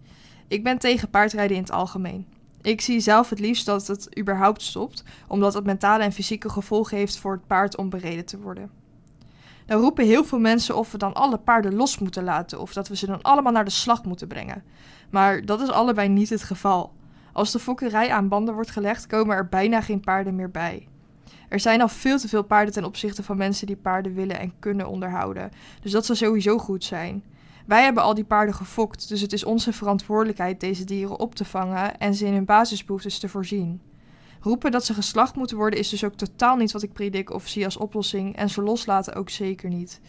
Ik 0.48 0.64
ben 0.64 0.78
tegen 0.78 1.10
paardrijden 1.10 1.56
in 1.56 1.62
het 1.62 1.72
algemeen. 1.72 2.26
Ik 2.62 2.80
zie 2.80 3.00
zelf 3.00 3.30
het 3.30 3.40
liefst 3.40 3.66
dat 3.66 3.86
het 3.86 4.18
überhaupt 4.18 4.62
stopt, 4.62 5.04
omdat 5.26 5.54
het 5.54 5.64
mentale 5.64 6.02
en 6.02 6.12
fysieke 6.12 6.48
gevolgen 6.48 6.96
heeft 6.96 7.18
voor 7.18 7.32
het 7.32 7.46
paard 7.46 7.76
om 7.76 7.88
bereden 7.88 8.24
te 8.24 8.38
worden. 8.38 8.70
Dan 9.66 9.80
roepen 9.80 10.06
heel 10.06 10.24
veel 10.24 10.38
mensen 10.38 10.76
of 10.76 10.92
we 10.92 10.98
dan 10.98 11.14
alle 11.14 11.38
paarden 11.38 11.74
los 11.74 11.98
moeten 11.98 12.24
laten 12.24 12.60
of 12.60 12.72
dat 12.72 12.88
we 12.88 12.96
ze 12.96 13.06
dan 13.06 13.22
allemaal 13.22 13.52
naar 13.52 13.64
de 13.64 13.70
slag 13.70 14.04
moeten 14.04 14.28
brengen. 14.28 14.62
Maar 15.10 15.44
dat 15.44 15.60
is 15.60 15.70
allebei 15.70 16.08
niet 16.08 16.28
het 16.28 16.42
geval. 16.42 16.92
Als 17.32 17.52
de 17.52 17.58
fokkerij 17.58 18.10
aan 18.10 18.28
banden 18.28 18.54
wordt 18.54 18.70
gelegd, 18.70 19.06
komen 19.06 19.36
er 19.36 19.48
bijna 19.48 19.80
geen 19.80 20.00
paarden 20.00 20.36
meer 20.36 20.50
bij. 20.50 20.88
Er 21.48 21.60
zijn 21.60 21.80
al 21.80 21.88
veel 21.88 22.18
te 22.18 22.28
veel 22.28 22.42
paarden 22.42 22.74
ten 22.74 22.84
opzichte 22.84 23.22
van 23.22 23.36
mensen 23.36 23.66
die 23.66 23.76
paarden 23.76 24.14
willen 24.14 24.38
en 24.38 24.52
kunnen 24.58 24.88
onderhouden. 24.88 25.50
Dus 25.82 25.92
dat 25.92 26.06
zou 26.06 26.18
sowieso 26.18 26.58
goed 26.58 26.84
zijn. 26.84 27.22
Wij 27.66 27.82
hebben 27.82 28.02
al 28.02 28.14
die 28.14 28.24
paarden 28.24 28.54
gefokt, 28.54 29.08
dus 29.08 29.20
het 29.20 29.32
is 29.32 29.44
onze 29.44 29.72
verantwoordelijkheid 29.72 30.60
deze 30.60 30.84
dieren 30.84 31.18
op 31.18 31.34
te 31.34 31.44
vangen 31.44 31.98
en 31.98 32.14
ze 32.14 32.26
in 32.26 32.32
hun 32.32 32.44
basisbehoeftes 32.44 33.18
te 33.18 33.28
voorzien. 33.28 33.80
Roepen 34.40 34.70
dat 34.70 34.84
ze 34.84 34.94
geslacht 34.94 35.36
moeten 35.36 35.56
worden 35.56 35.78
is 35.78 35.88
dus 35.88 36.04
ook 36.04 36.14
totaal 36.14 36.56
niet 36.56 36.72
wat 36.72 36.82
ik 36.82 36.92
predik 36.92 37.30
of 37.30 37.48
zie 37.48 37.64
als 37.64 37.76
oplossing 37.76 38.36
en 38.36 38.48
ze 38.48 38.62
loslaten 38.62 39.14
ook 39.14 39.30
zeker 39.30 39.68
niet. 39.68 40.00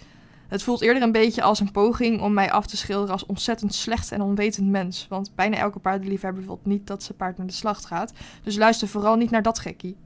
Het 0.47 0.63
voelt 0.63 0.81
eerder 0.81 1.03
een 1.03 1.11
beetje 1.11 1.41
als 1.41 1.59
een 1.59 1.71
poging 1.71 2.21
om 2.21 2.33
mij 2.33 2.51
af 2.51 2.67
te 2.67 2.77
schilderen 2.77 3.13
als 3.13 3.25
ontzettend 3.25 3.73
slecht 3.73 4.11
en 4.11 4.21
onwetend 4.21 4.69
mens. 4.69 5.07
Want 5.09 5.35
bijna 5.35 5.57
elke 5.57 5.79
paardenliefhebber 5.79 6.45
wil 6.45 6.59
niet 6.63 6.87
dat 6.87 7.03
zijn 7.03 7.17
paard 7.17 7.37
naar 7.37 7.47
de 7.47 7.53
slacht 7.53 7.85
gaat. 7.85 8.13
Dus 8.43 8.55
luister 8.55 8.87
vooral 8.87 9.15
niet 9.15 9.29
naar 9.29 9.41
dat 9.41 9.59
gekkie. 9.59 9.97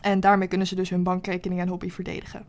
En 0.00 0.20
daarmee 0.20 0.48
kunnen 0.48 0.66
ze 0.66 0.74
dus 0.74 0.90
hun 0.90 1.02
bankrekening 1.02 1.60
en 1.60 1.68
hobby 1.68 1.90
verdedigen. 1.90 2.44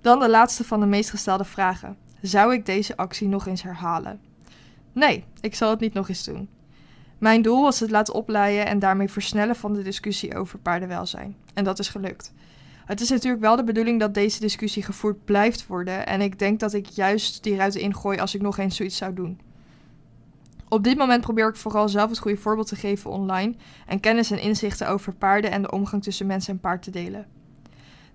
Dan 0.00 0.18
de 0.18 0.28
laatste 0.28 0.64
van 0.64 0.80
de 0.80 0.86
meest 0.86 1.10
gestelde 1.10 1.44
vragen. 1.44 1.96
Zou 2.20 2.54
ik 2.54 2.66
deze 2.66 2.96
actie 2.96 3.28
nog 3.28 3.46
eens 3.46 3.62
herhalen? 3.62 4.20
Nee, 4.92 5.24
ik 5.40 5.54
zal 5.54 5.70
het 5.70 5.80
niet 5.80 5.94
nog 5.94 6.08
eens 6.08 6.24
doen. 6.24 6.48
Mijn 7.18 7.42
doel 7.42 7.62
was 7.62 7.80
het 7.80 7.90
laten 7.90 8.14
opleiden 8.14 8.66
en 8.66 8.78
daarmee 8.78 9.08
versnellen 9.08 9.56
van 9.56 9.72
de 9.72 9.82
discussie 9.82 10.36
over 10.36 10.58
paardenwelzijn. 10.58 11.36
En 11.54 11.64
dat 11.64 11.78
is 11.78 11.88
gelukt. 11.88 12.32
Het 12.84 13.00
is 13.00 13.08
natuurlijk 13.08 13.42
wel 13.42 13.56
de 13.56 13.64
bedoeling 13.64 14.00
dat 14.00 14.14
deze 14.14 14.40
discussie 14.40 14.82
gevoerd 14.82 15.24
blijft 15.24 15.66
worden. 15.66 16.06
En 16.06 16.20
ik 16.20 16.38
denk 16.38 16.60
dat 16.60 16.72
ik 16.72 16.86
juist 16.86 17.42
die 17.42 17.56
ruiten 17.56 17.80
ingooi 17.80 18.18
als 18.18 18.34
ik 18.34 18.40
nog 18.40 18.58
eens 18.58 18.76
zoiets 18.76 18.96
zou 18.96 19.14
doen. 19.14 19.40
Op 20.68 20.84
dit 20.84 20.98
moment 20.98 21.20
probeer 21.20 21.48
ik 21.48 21.56
vooral 21.56 21.88
zelf 21.88 22.10
het 22.10 22.18
goede 22.18 22.36
voorbeeld 22.36 22.68
te 22.68 22.76
geven 22.76 23.10
online 23.10 23.54
en 23.86 24.00
kennis 24.00 24.30
en 24.30 24.40
inzichten 24.40 24.88
over 24.88 25.14
paarden 25.14 25.50
en 25.50 25.62
de 25.62 25.70
omgang 25.70 26.02
tussen 26.02 26.26
mens 26.26 26.48
en 26.48 26.60
paard 26.60 26.82
te 26.82 26.90
delen. 26.90 27.26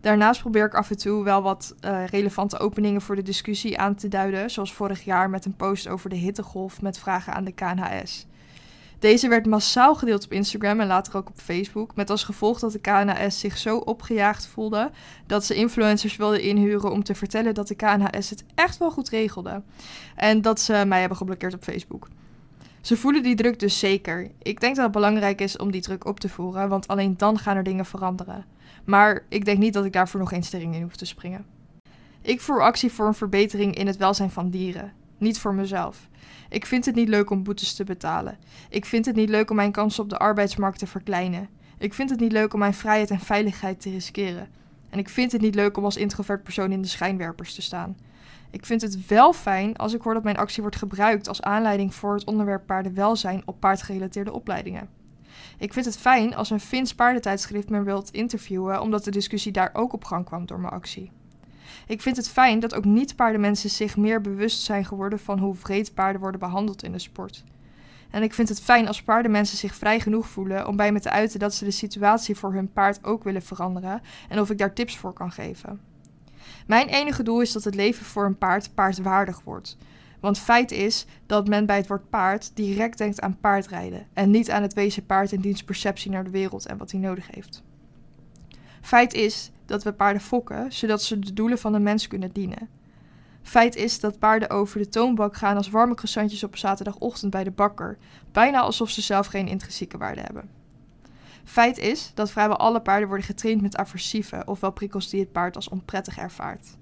Daarnaast 0.01 0.41
probeer 0.41 0.65
ik 0.65 0.75
af 0.75 0.89
en 0.89 0.97
toe 0.97 1.23
wel 1.23 1.41
wat 1.41 1.75
uh, 1.85 2.05
relevante 2.05 2.59
openingen 2.59 3.01
voor 3.01 3.15
de 3.15 3.21
discussie 3.21 3.79
aan 3.79 3.95
te 3.95 4.07
duiden, 4.07 4.49
zoals 4.49 4.73
vorig 4.73 5.03
jaar 5.03 5.29
met 5.29 5.45
een 5.45 5.55
post 5.55 5.87
over 5.87 6.09
de 6.09 6.15
hittegolf 6.15 6.81
met 6.81 6.99
vragen 6.99 7.33
aan 7.33 7.43
de 7.43 7.51
KNHS. 7.51 8.25
Deze 8.99 9.27
werd 9.27 9.45
massaal 9.45 9.95
gedeeld 9.95 10.25
op 10.25 10.31
Instagram 10.31 10.79
en 10.79 10.87
later 10.87 11.17
ook 11.17 11.29
op 11.29 11.39
Facebook, 11.39 11.95
met 11.95 12.09
als 12.09 12.23
gevolg 12.23 12.59
dat 12.59 12.71
de 12.71 12.79
KNHS 12.79 13.39
zich 13.39 13.57
zo 13.57 13.77
opgejaagd 13.77 14.47
voelde 14.47 14.91
dat 15.27 15.45
ze 15.45 15.55
influencers 15.55 16.15
wilden 16.15 16.41
inhuren 16.41 16.91
om 16.91 17.03
te 17.03 17.15
vertellen 17.15 17.53
dat 17.53 17.67
de 17.67 17.75
KNHS 17.75 18.29
het 18.29 18.43
echt 18.55 18.77
wel 18.77 18.91
goed 18.91 19.09
regelde 19.09 19.61
en 20.15 20.41
dat 20.41 20.59
ze 20.59 20.83
mij 20.87 20.99
hebben 20.99 21.17
geblokkeerd 21.17 21.53
op 21.53 21.63
Facebook. 21.63 22.07
Ze 22.81 22.97
voelen 22.97 23.23
die 23.23 23.35
druk 23.35 23.59
dus 23.59 23.79
zeker. 23.79 24.31
Ik 24.41 24.59
denk 24.59 24.75
dat 24.75 24.83
het 24.83 24.93
belangrijk 24.93 25.41
is 25.41 25.57
om 25.57 25.71
die 25.71 25.81
druk 25.81 26.05
op 26.05 26.19
te 26.19 26.29
voeren, 26.29 26.69
want 26.69 26.87
alleen 26.87 27.17
dan 27.17 27.39
gaan 27.39 27.57
er 27.57 27.63
dingen 27.63 27.85
veranderen. 27.85 28.45
Maar 28.83 29.25
ik 29.29 29.45
denk 29.45 29.57
niet 29.57 29.73
dat 29.73 29.85
ik 29.85 29.93
daarvoor 29.93 30.19
nog 30.19 30.31
ring 30.31 30.75
in 30.75 30.81
hoef 30.81 30.95
te 30.95 31.05
springen. 31.05 31.45
Ik 32.21 32.41
voer 32.41 32.61
actie 32.61 32.91
voor 32.91 33.07
een 33.07 33.13
verbetering 33.13 33.75
in 33.75 33.87
het 33.87 33.97
welzijn 33.97 34.29
van 34.29 34.49
dieren, 34.49 34.93
niet 35.17 35.39
voor 35.39 35.53
mezelf. 35.53 36.09
Ik 36.49 36.65
vind 36.65 36.85
het 36.85 36.95
niet 36.95 37.09
leuk 37.09 37.29
om 37.29 37.43
boetes 37.43 37.73
te 37.73 37.83
betalen. 37.83 38.37
Ik 38.69 38.85
vind 38.85 39.05
het 39.05 39.15
niet 39.15 39.29
leuk 39.29 39.49
om 39.49 39.55
mijn 39.55 39.71
kansen 39.71 40.03
op 40.03 40.09
de 40.09 40.17
arbeidsmarkt 40.17 40.79
te 40.79 40.87
verkleinen. 40.87 41.49
Ik 41.77 41.93
vind 41.93 42.09
het 42.09 42.19
niet 42.19 42.31
leuk 42.31 42.53
om 42.53 42.59
mijn 42.59 42.73
vrijheid 42.73 43.09
en 43.09 43.19
veiligheid 43.19 43.81
te 43.81 43.89
riskeren. 43.89 44.47
En 44.89 44.99
ik 44.99 45.09
vind 45.09 45.31
het 45.31 45.41
niet 45.41 45.55
leuk 45.55 45.77
om 45.77 45.83
als 45.83 45.97
introvert 45.97 46.43
persoon 46.43 46.71
in 46.71 46.81
de 46.81 46.87
schijnwerpers 46.87 47.53
te 47.53 47.61
staan. 47.61 47.97
Ik 48.49 48.65
vind 48.65 48.81
het 48.81 49.07
wel 49.07 49.33
fijn 49.33 49.75
als 49.75 49.93
ik 49.93 50.01
hoor 50.01 50.13
dat 50.13 50.23
mijn 50.23 50.37
actie 50.37 50.61
wordt 50.61 50.77
gebruikt 50.77 51.27
als 51.27 51.41
aanleiding 51.41 51.93
voor 51.93 52.13
het 52.13 52.23
onderwerp 52.23 52.65
paardenwelzijn 52.65 53.41
op 53.45 53.59
paardgerelateerde 53.59 54.33
opleidingen. 54.33 54.89
Ik 55.61 55.73
vind 55.73 55.85
het 55.85 55.97
fijn 55.97 56.35
als 56.35 56.49
een 56.49 56.59
Fins 56.59 56.95
paardentijdschrift 56.95 57.69
me 57.69 57.83
wilt 57.83 58.11
interviewen, 58.11 58.81
omdat 58.81 59.03
de 59.03 59.11
discussie 59.11 59.51
daar 59.51 59.69
ook 59.73 59.93
op 59.93 60.03
gang 60.03 60.25
kwam 60.25 60.45
door 60.45 60.59
mijn 60.59 60.73
actie. 60.73 61.11
Ik 61.87 62.01
vind 62.01 62.17
het 62.17 62.29
fijn 62.29 62.59
dat 62.59 62.75
ook 62.75 62.85
niet-paardenmensen 62.85 63.69
zich 63.69 63.97
meer 63.97 64.21
bewust 64.21 64.61
zijn 64.61 64.85
geworden 64.85 65.19
van 65.19 65.39
hoe 65.39 65.55
vreed 65.55 65.93
paarden 65.93 66.21
worden 66.21 66.39
behandeld 66.39 66.83
in 66.83 66.91
de 66.91 66.99
sport. 66.99 67.43
En 68.09 68.23
ik 68.23 68.33
vind 68.33 68.49
het 68.49 68.61
fijn 68.61 68.87
als 68.87 69.03
paardenmensen 69.03 69.57
zich 69.57 69.75
vrij 69.75 69.99
genoeg 69.99 70.27
voelen 70.27 70.67
om 70.67 70.75
bij 70.75 70.91
me 70.91 70.99
te 70.99 71.09
uiten 71.09 71.39
dat 71.39 71.53
ze 71.53 71.65
de 71.65 71.71
situatie 71.71 72.35
voor 72.35 72.53
hun 72.53 72.71
paard 72.71 73.03
ook 73.03 73.23
willen 73.23 73.41
veranderen 73.41 74.01
en 74.29 74.39
of 74.39 74.49
ik 74.49 74.57
daar 74.57 74.73
tips 74.73 74.97
voor 74.97 75.13
kan 75.13 75.31
geven. 75.31 75.81
Mijn 76.67 76.87
enige 76.87 77.23
doel 77.23 77.41
is 77.41 77.51
dat 77.51 77.63
het 77.63 77.75
leven 77.75 78.05
voor 78.05 78.25
een 78.25 78.37
paard 78.37 78.73
paardwaardig 78.73 79.41
wordt. 79.43 79.77
Want 80.21 80.39
feit 80.39 80.71
is 80.71 81.05
dat 81.25 81.47
men 81.47 81.65
bij 81.65 81.77
het 81.77 81.87
woord 81.87 82.09
paard 82.09 82.51
direct 82.55 82.97
denkt 82.97 83.21
aan 83.21 83.39
paardrijden 83.39 84.07
en 84.13 84.31
niet 84.31 84.51
aan 84.51 84.61
het 84.61 84.73
wezen 84.73 85.05
paard 85.05 85.31
in 85.31 85.41
diens 85.41 85.63
perceptie 85.63 86.11
naar 86.11 86.23
de 86.23 86.29
wereld 86.29 86.65
en 86.65 86.77
wat 86.77 86.91
hij 86.91 86.99
nodig 86.99 87.27
heeft. 87.31 87.63
Feit 88.81 89.13
is 89.13 89.51
dat 89.65 89.83
we 89.83 89.93
paarden 89.93 90.21
fokken 90.21 90.73
zodat 90.73 91.03
ze 91.03 91.19
de 91.19 91.33
doelen 91.33 91.57
van 91.57 91.71
de 91.71 91.79
mens 91.79 92.07
kunnen 92.07 92.31
dienen. 92.31 92.69
Feit 93.41 93.75
is 93.75 93.99
dat 93.99 94.19
paarden 94.19 94.49
over 94.49 94.79
de 94.79 94.89
toonbank 94.89 95.35
gaan 95.35 95.57
als 95.57 95.69
warme 95.69 95.95
croissantjes 95.95 96.43
op 96.43 96.57
zaterdagochtend 96.57 97.31
bij 97.31 97.43
de 97.43 97.51
bakker, 97.51 97.97
bijna 98.31 98.59
alsof 98.59 98.89
ze 98.89 99.01
zelf 99.01 99.27
geen 99.27 99.47
intrinsieke 99.47 99.97
waarde 99.97 100.21
hebben. 100.21 100.49
Feit 101.43 101.77
is 101.77 102.11
dat 102.13 102.31
vrijwel 102.31 102.57
alle 102.57 102.81
paarden 102.81 103.07
worden 103.07 103.25
getraind 103.25 103.61
met 103.61 103.77
aversieve, 103.77 104.43
ofwel 104.45 104.71
prikkels 104.71 105.09
die 105.09 105.19
het 105.19 105.31
paard 105.31 105.55
als 105.55 105.69
onprettig 105.69 106.17
ervaart. 106.17 106.77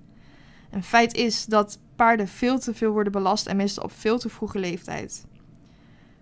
En 0.69 0.83
feit 0.83 1.13
is 1.13 1.45
dat 1.45 1.79
paarden 1.95 2.27
veel 2.27 2.59
te 2.59 2.73
veel 2.73 2.91
worden 2.91 3.11
belast 3.11 3.47
en 3.47 3.57
meestal 3.57 3.83
op 3.83 3.91
veel 3.91 4.19
te 4.19 4.29
vroege 4.29 4.59
leeftijd. 4.59 5.25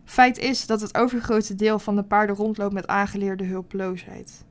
Feit 0.04 0.38
is 0.38 0.66
dat 0.66 0.82
het 0.82 0.98
overgrote 0.98 1.56
deel 1.56 1.80
van 1.80 1.96
de 1.96 2.04
paarden 2.04 2.36
rondloopt 2.36 2.74
met 2.74 2.88
aangeleerde 2.88 3.44
hulpeloosheid. 3.44 4.46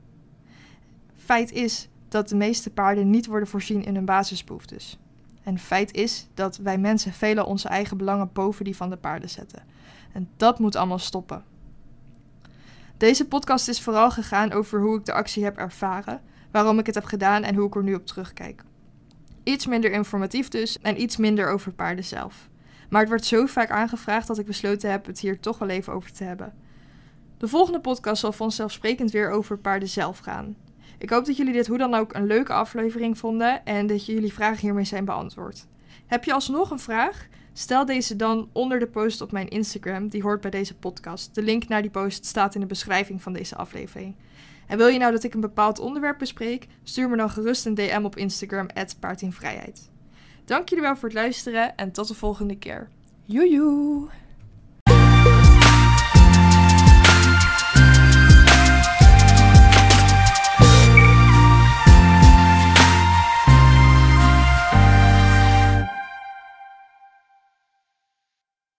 Feit 1.15 1.51
is 1.51 1.89
dat 2.07 2.29
de 2.29 2.35
meeste 2.35 2.69
paarden 2.69 3.09
niet 3.09 3.25
worden 3.25 3.47
voorzien 3.47 3.83
in 3.83 3.95
hun 3.95 4.05
basisbehoeftes. 4.05 4.99
En 5.43 5.59
feit 5.59 5.93
is 5.93 6.27
dat 6.33 6.57
wij 6.57 6.77
mensen 6.77 7.13
velen 7.13 7.45
onze 7.45 7.67
eigen 7.67 7.97
belangen 7.97 8.29
boven 8.33 8.65
die 8.65 8.75
van 8.75 8.89
de 8.89 8.97
paarden 8.97 9.29
zetten. 9.29 9.63
En 10.13 10.29
dat 10.37 10.59
moet 10.59 10.75
allemaal 10.75 10.99
stoppen. 10.99 11.43
Deze 12.97 13.27
podcast 13.27 13.67
is 13.67 13.81
vooral 13.81 14.11
gegaan 14.11 14.51
over 14.51 14.81
hoe 14.81 14.97
ik 14.97 15.05
de 15.05 15.13
actie 15.13 15.43
heb 15.43 15.57
ervaren, 15.57 16.21
waarom 16.51 16.79
ik 16.79 16.85
het 16.85 16.95
heb 16.95 17.05
gedaan 17.05 17.43
en 17.43 17.55
hoe 17.55 17.67
ik 17.67 17.75
er 17.75 17.83
nu 17.83 17.93
op 17.93 18.05
terugkijk. 18.05 18.63
Iets 19.47 19.65
minder 19.65 19.91
informatief 19.91 20.47
dus 20.47 20.79
en 20.81 21.01
iets 21.01 21.17
minder 21.17 21.49
over 21.49 21.71
paarden 21.71 22.03
zelf. 22.03 22.49
Maar 22.89 23.01
het 23.01 23.09
werd 23.09 23.25
zo 23.25 23.45
vaak 23.45 23.69
aangevraagd 23.69 24.27
dat 24.27 24.37
ik 24.37 24.45
besloten 24.45 24.91
heb 24.91 25.05
het 25.05 25.19
hier 25.19 25.39
toch 25.39 25.57
wel 25.57 25.69
even 25.69 25.93
over 25.93 26.11
te 26.11 26.23
hebben. 26.23 26.53
De 27.37 27.47
volgende 27.47 27.79
podcast 27.79 28.21
zal 28.21 28.31
vanzelfsprekend 28.31 29.11
weer 29.11 29.29
over 29.29 29.57
paarden 29.57 29.89
zelf 29.89 30.17
gaan. 30.19 30.55
Ik 30.97 31.09
hoop 31.09 31.25
dat 31.25 31.37
jullie 31.37 31.53
dit 31.53 31.67
hoe 31.67 31.77
dan 31.77 31.93
ook 31.93 32.13
een 32.13 32.25
leuke 32.25 32.53
aflevering 32.53 33.17
vonden 33.17 33.65
en 33.65 33.87
dat 33.87 34.05
jullie 34.05 34.33
vragen 34.33 34.61
hiermee 34.61 34.83
zijn 34.83 35.05
beantwoord. 35.05 35.67
Heb 36.05 36.23
je 36.23 36.33
alsnog 36.33 36.71
een 36.71 36.79
vraag? 36.79 37.27
Stel 37.53 37.85
deze 37.85 38.15
dan 38.15 38.49
onder 38.51 38.79
de 38.79 38.87
post 38.87 39.21
op 39.21 39.31
mijn 39.31 39.47
Instagram, 39.47 40.07
die 40.07 40.21
hoort 40.21 40.41
bij 40.41 40.51
deze 40.51 40.75
podcast. 40.75 41.35
De 41.35 41.41
link 41.41 41.67
naar 41.67 41.81
die 41.81 41.91
post 41.91 42.25
staat 42.25 42.55
in 42.55 42.61
de 42.61 42.67
beschrijving 42.67 43.21
van 43.21 43.33
deze 43.33 43.55
aflevering. 43.55 44.15
En 44.67 44.77
wil 44.77 44.87
je 44.87 44.99
nou 44.99 45.11
dat 45.11 45.23
ik 45.23 45.33
een 45.33 45.41
bepaald 45.41 45.79
onderwerp 45.79 46.17
bespreek? 46.17 46.67
Stuur 46.83 47.09
me 47.09 47.17
dan 47.17 47.29
gerust 47.29 47.65
een 47.65 47.75
DM 47.75 48.01
op 48.03 48.15
Instagram, 48.15 48.67
paardinvrijheid. 48.99 49.89
Dank 50.45 50.69
jullie 50.69 50.83
wel 50.83 50.95
voor 50.95 51.09
het 51.09 51.17
luisteren 51.17 51.75
en 51.75 51.91
tot 51.91 52.07
de 52.07 52.13
volgende 52.13 52.57
keer. 52.57 52.89
Joejoe! 53.23 54.09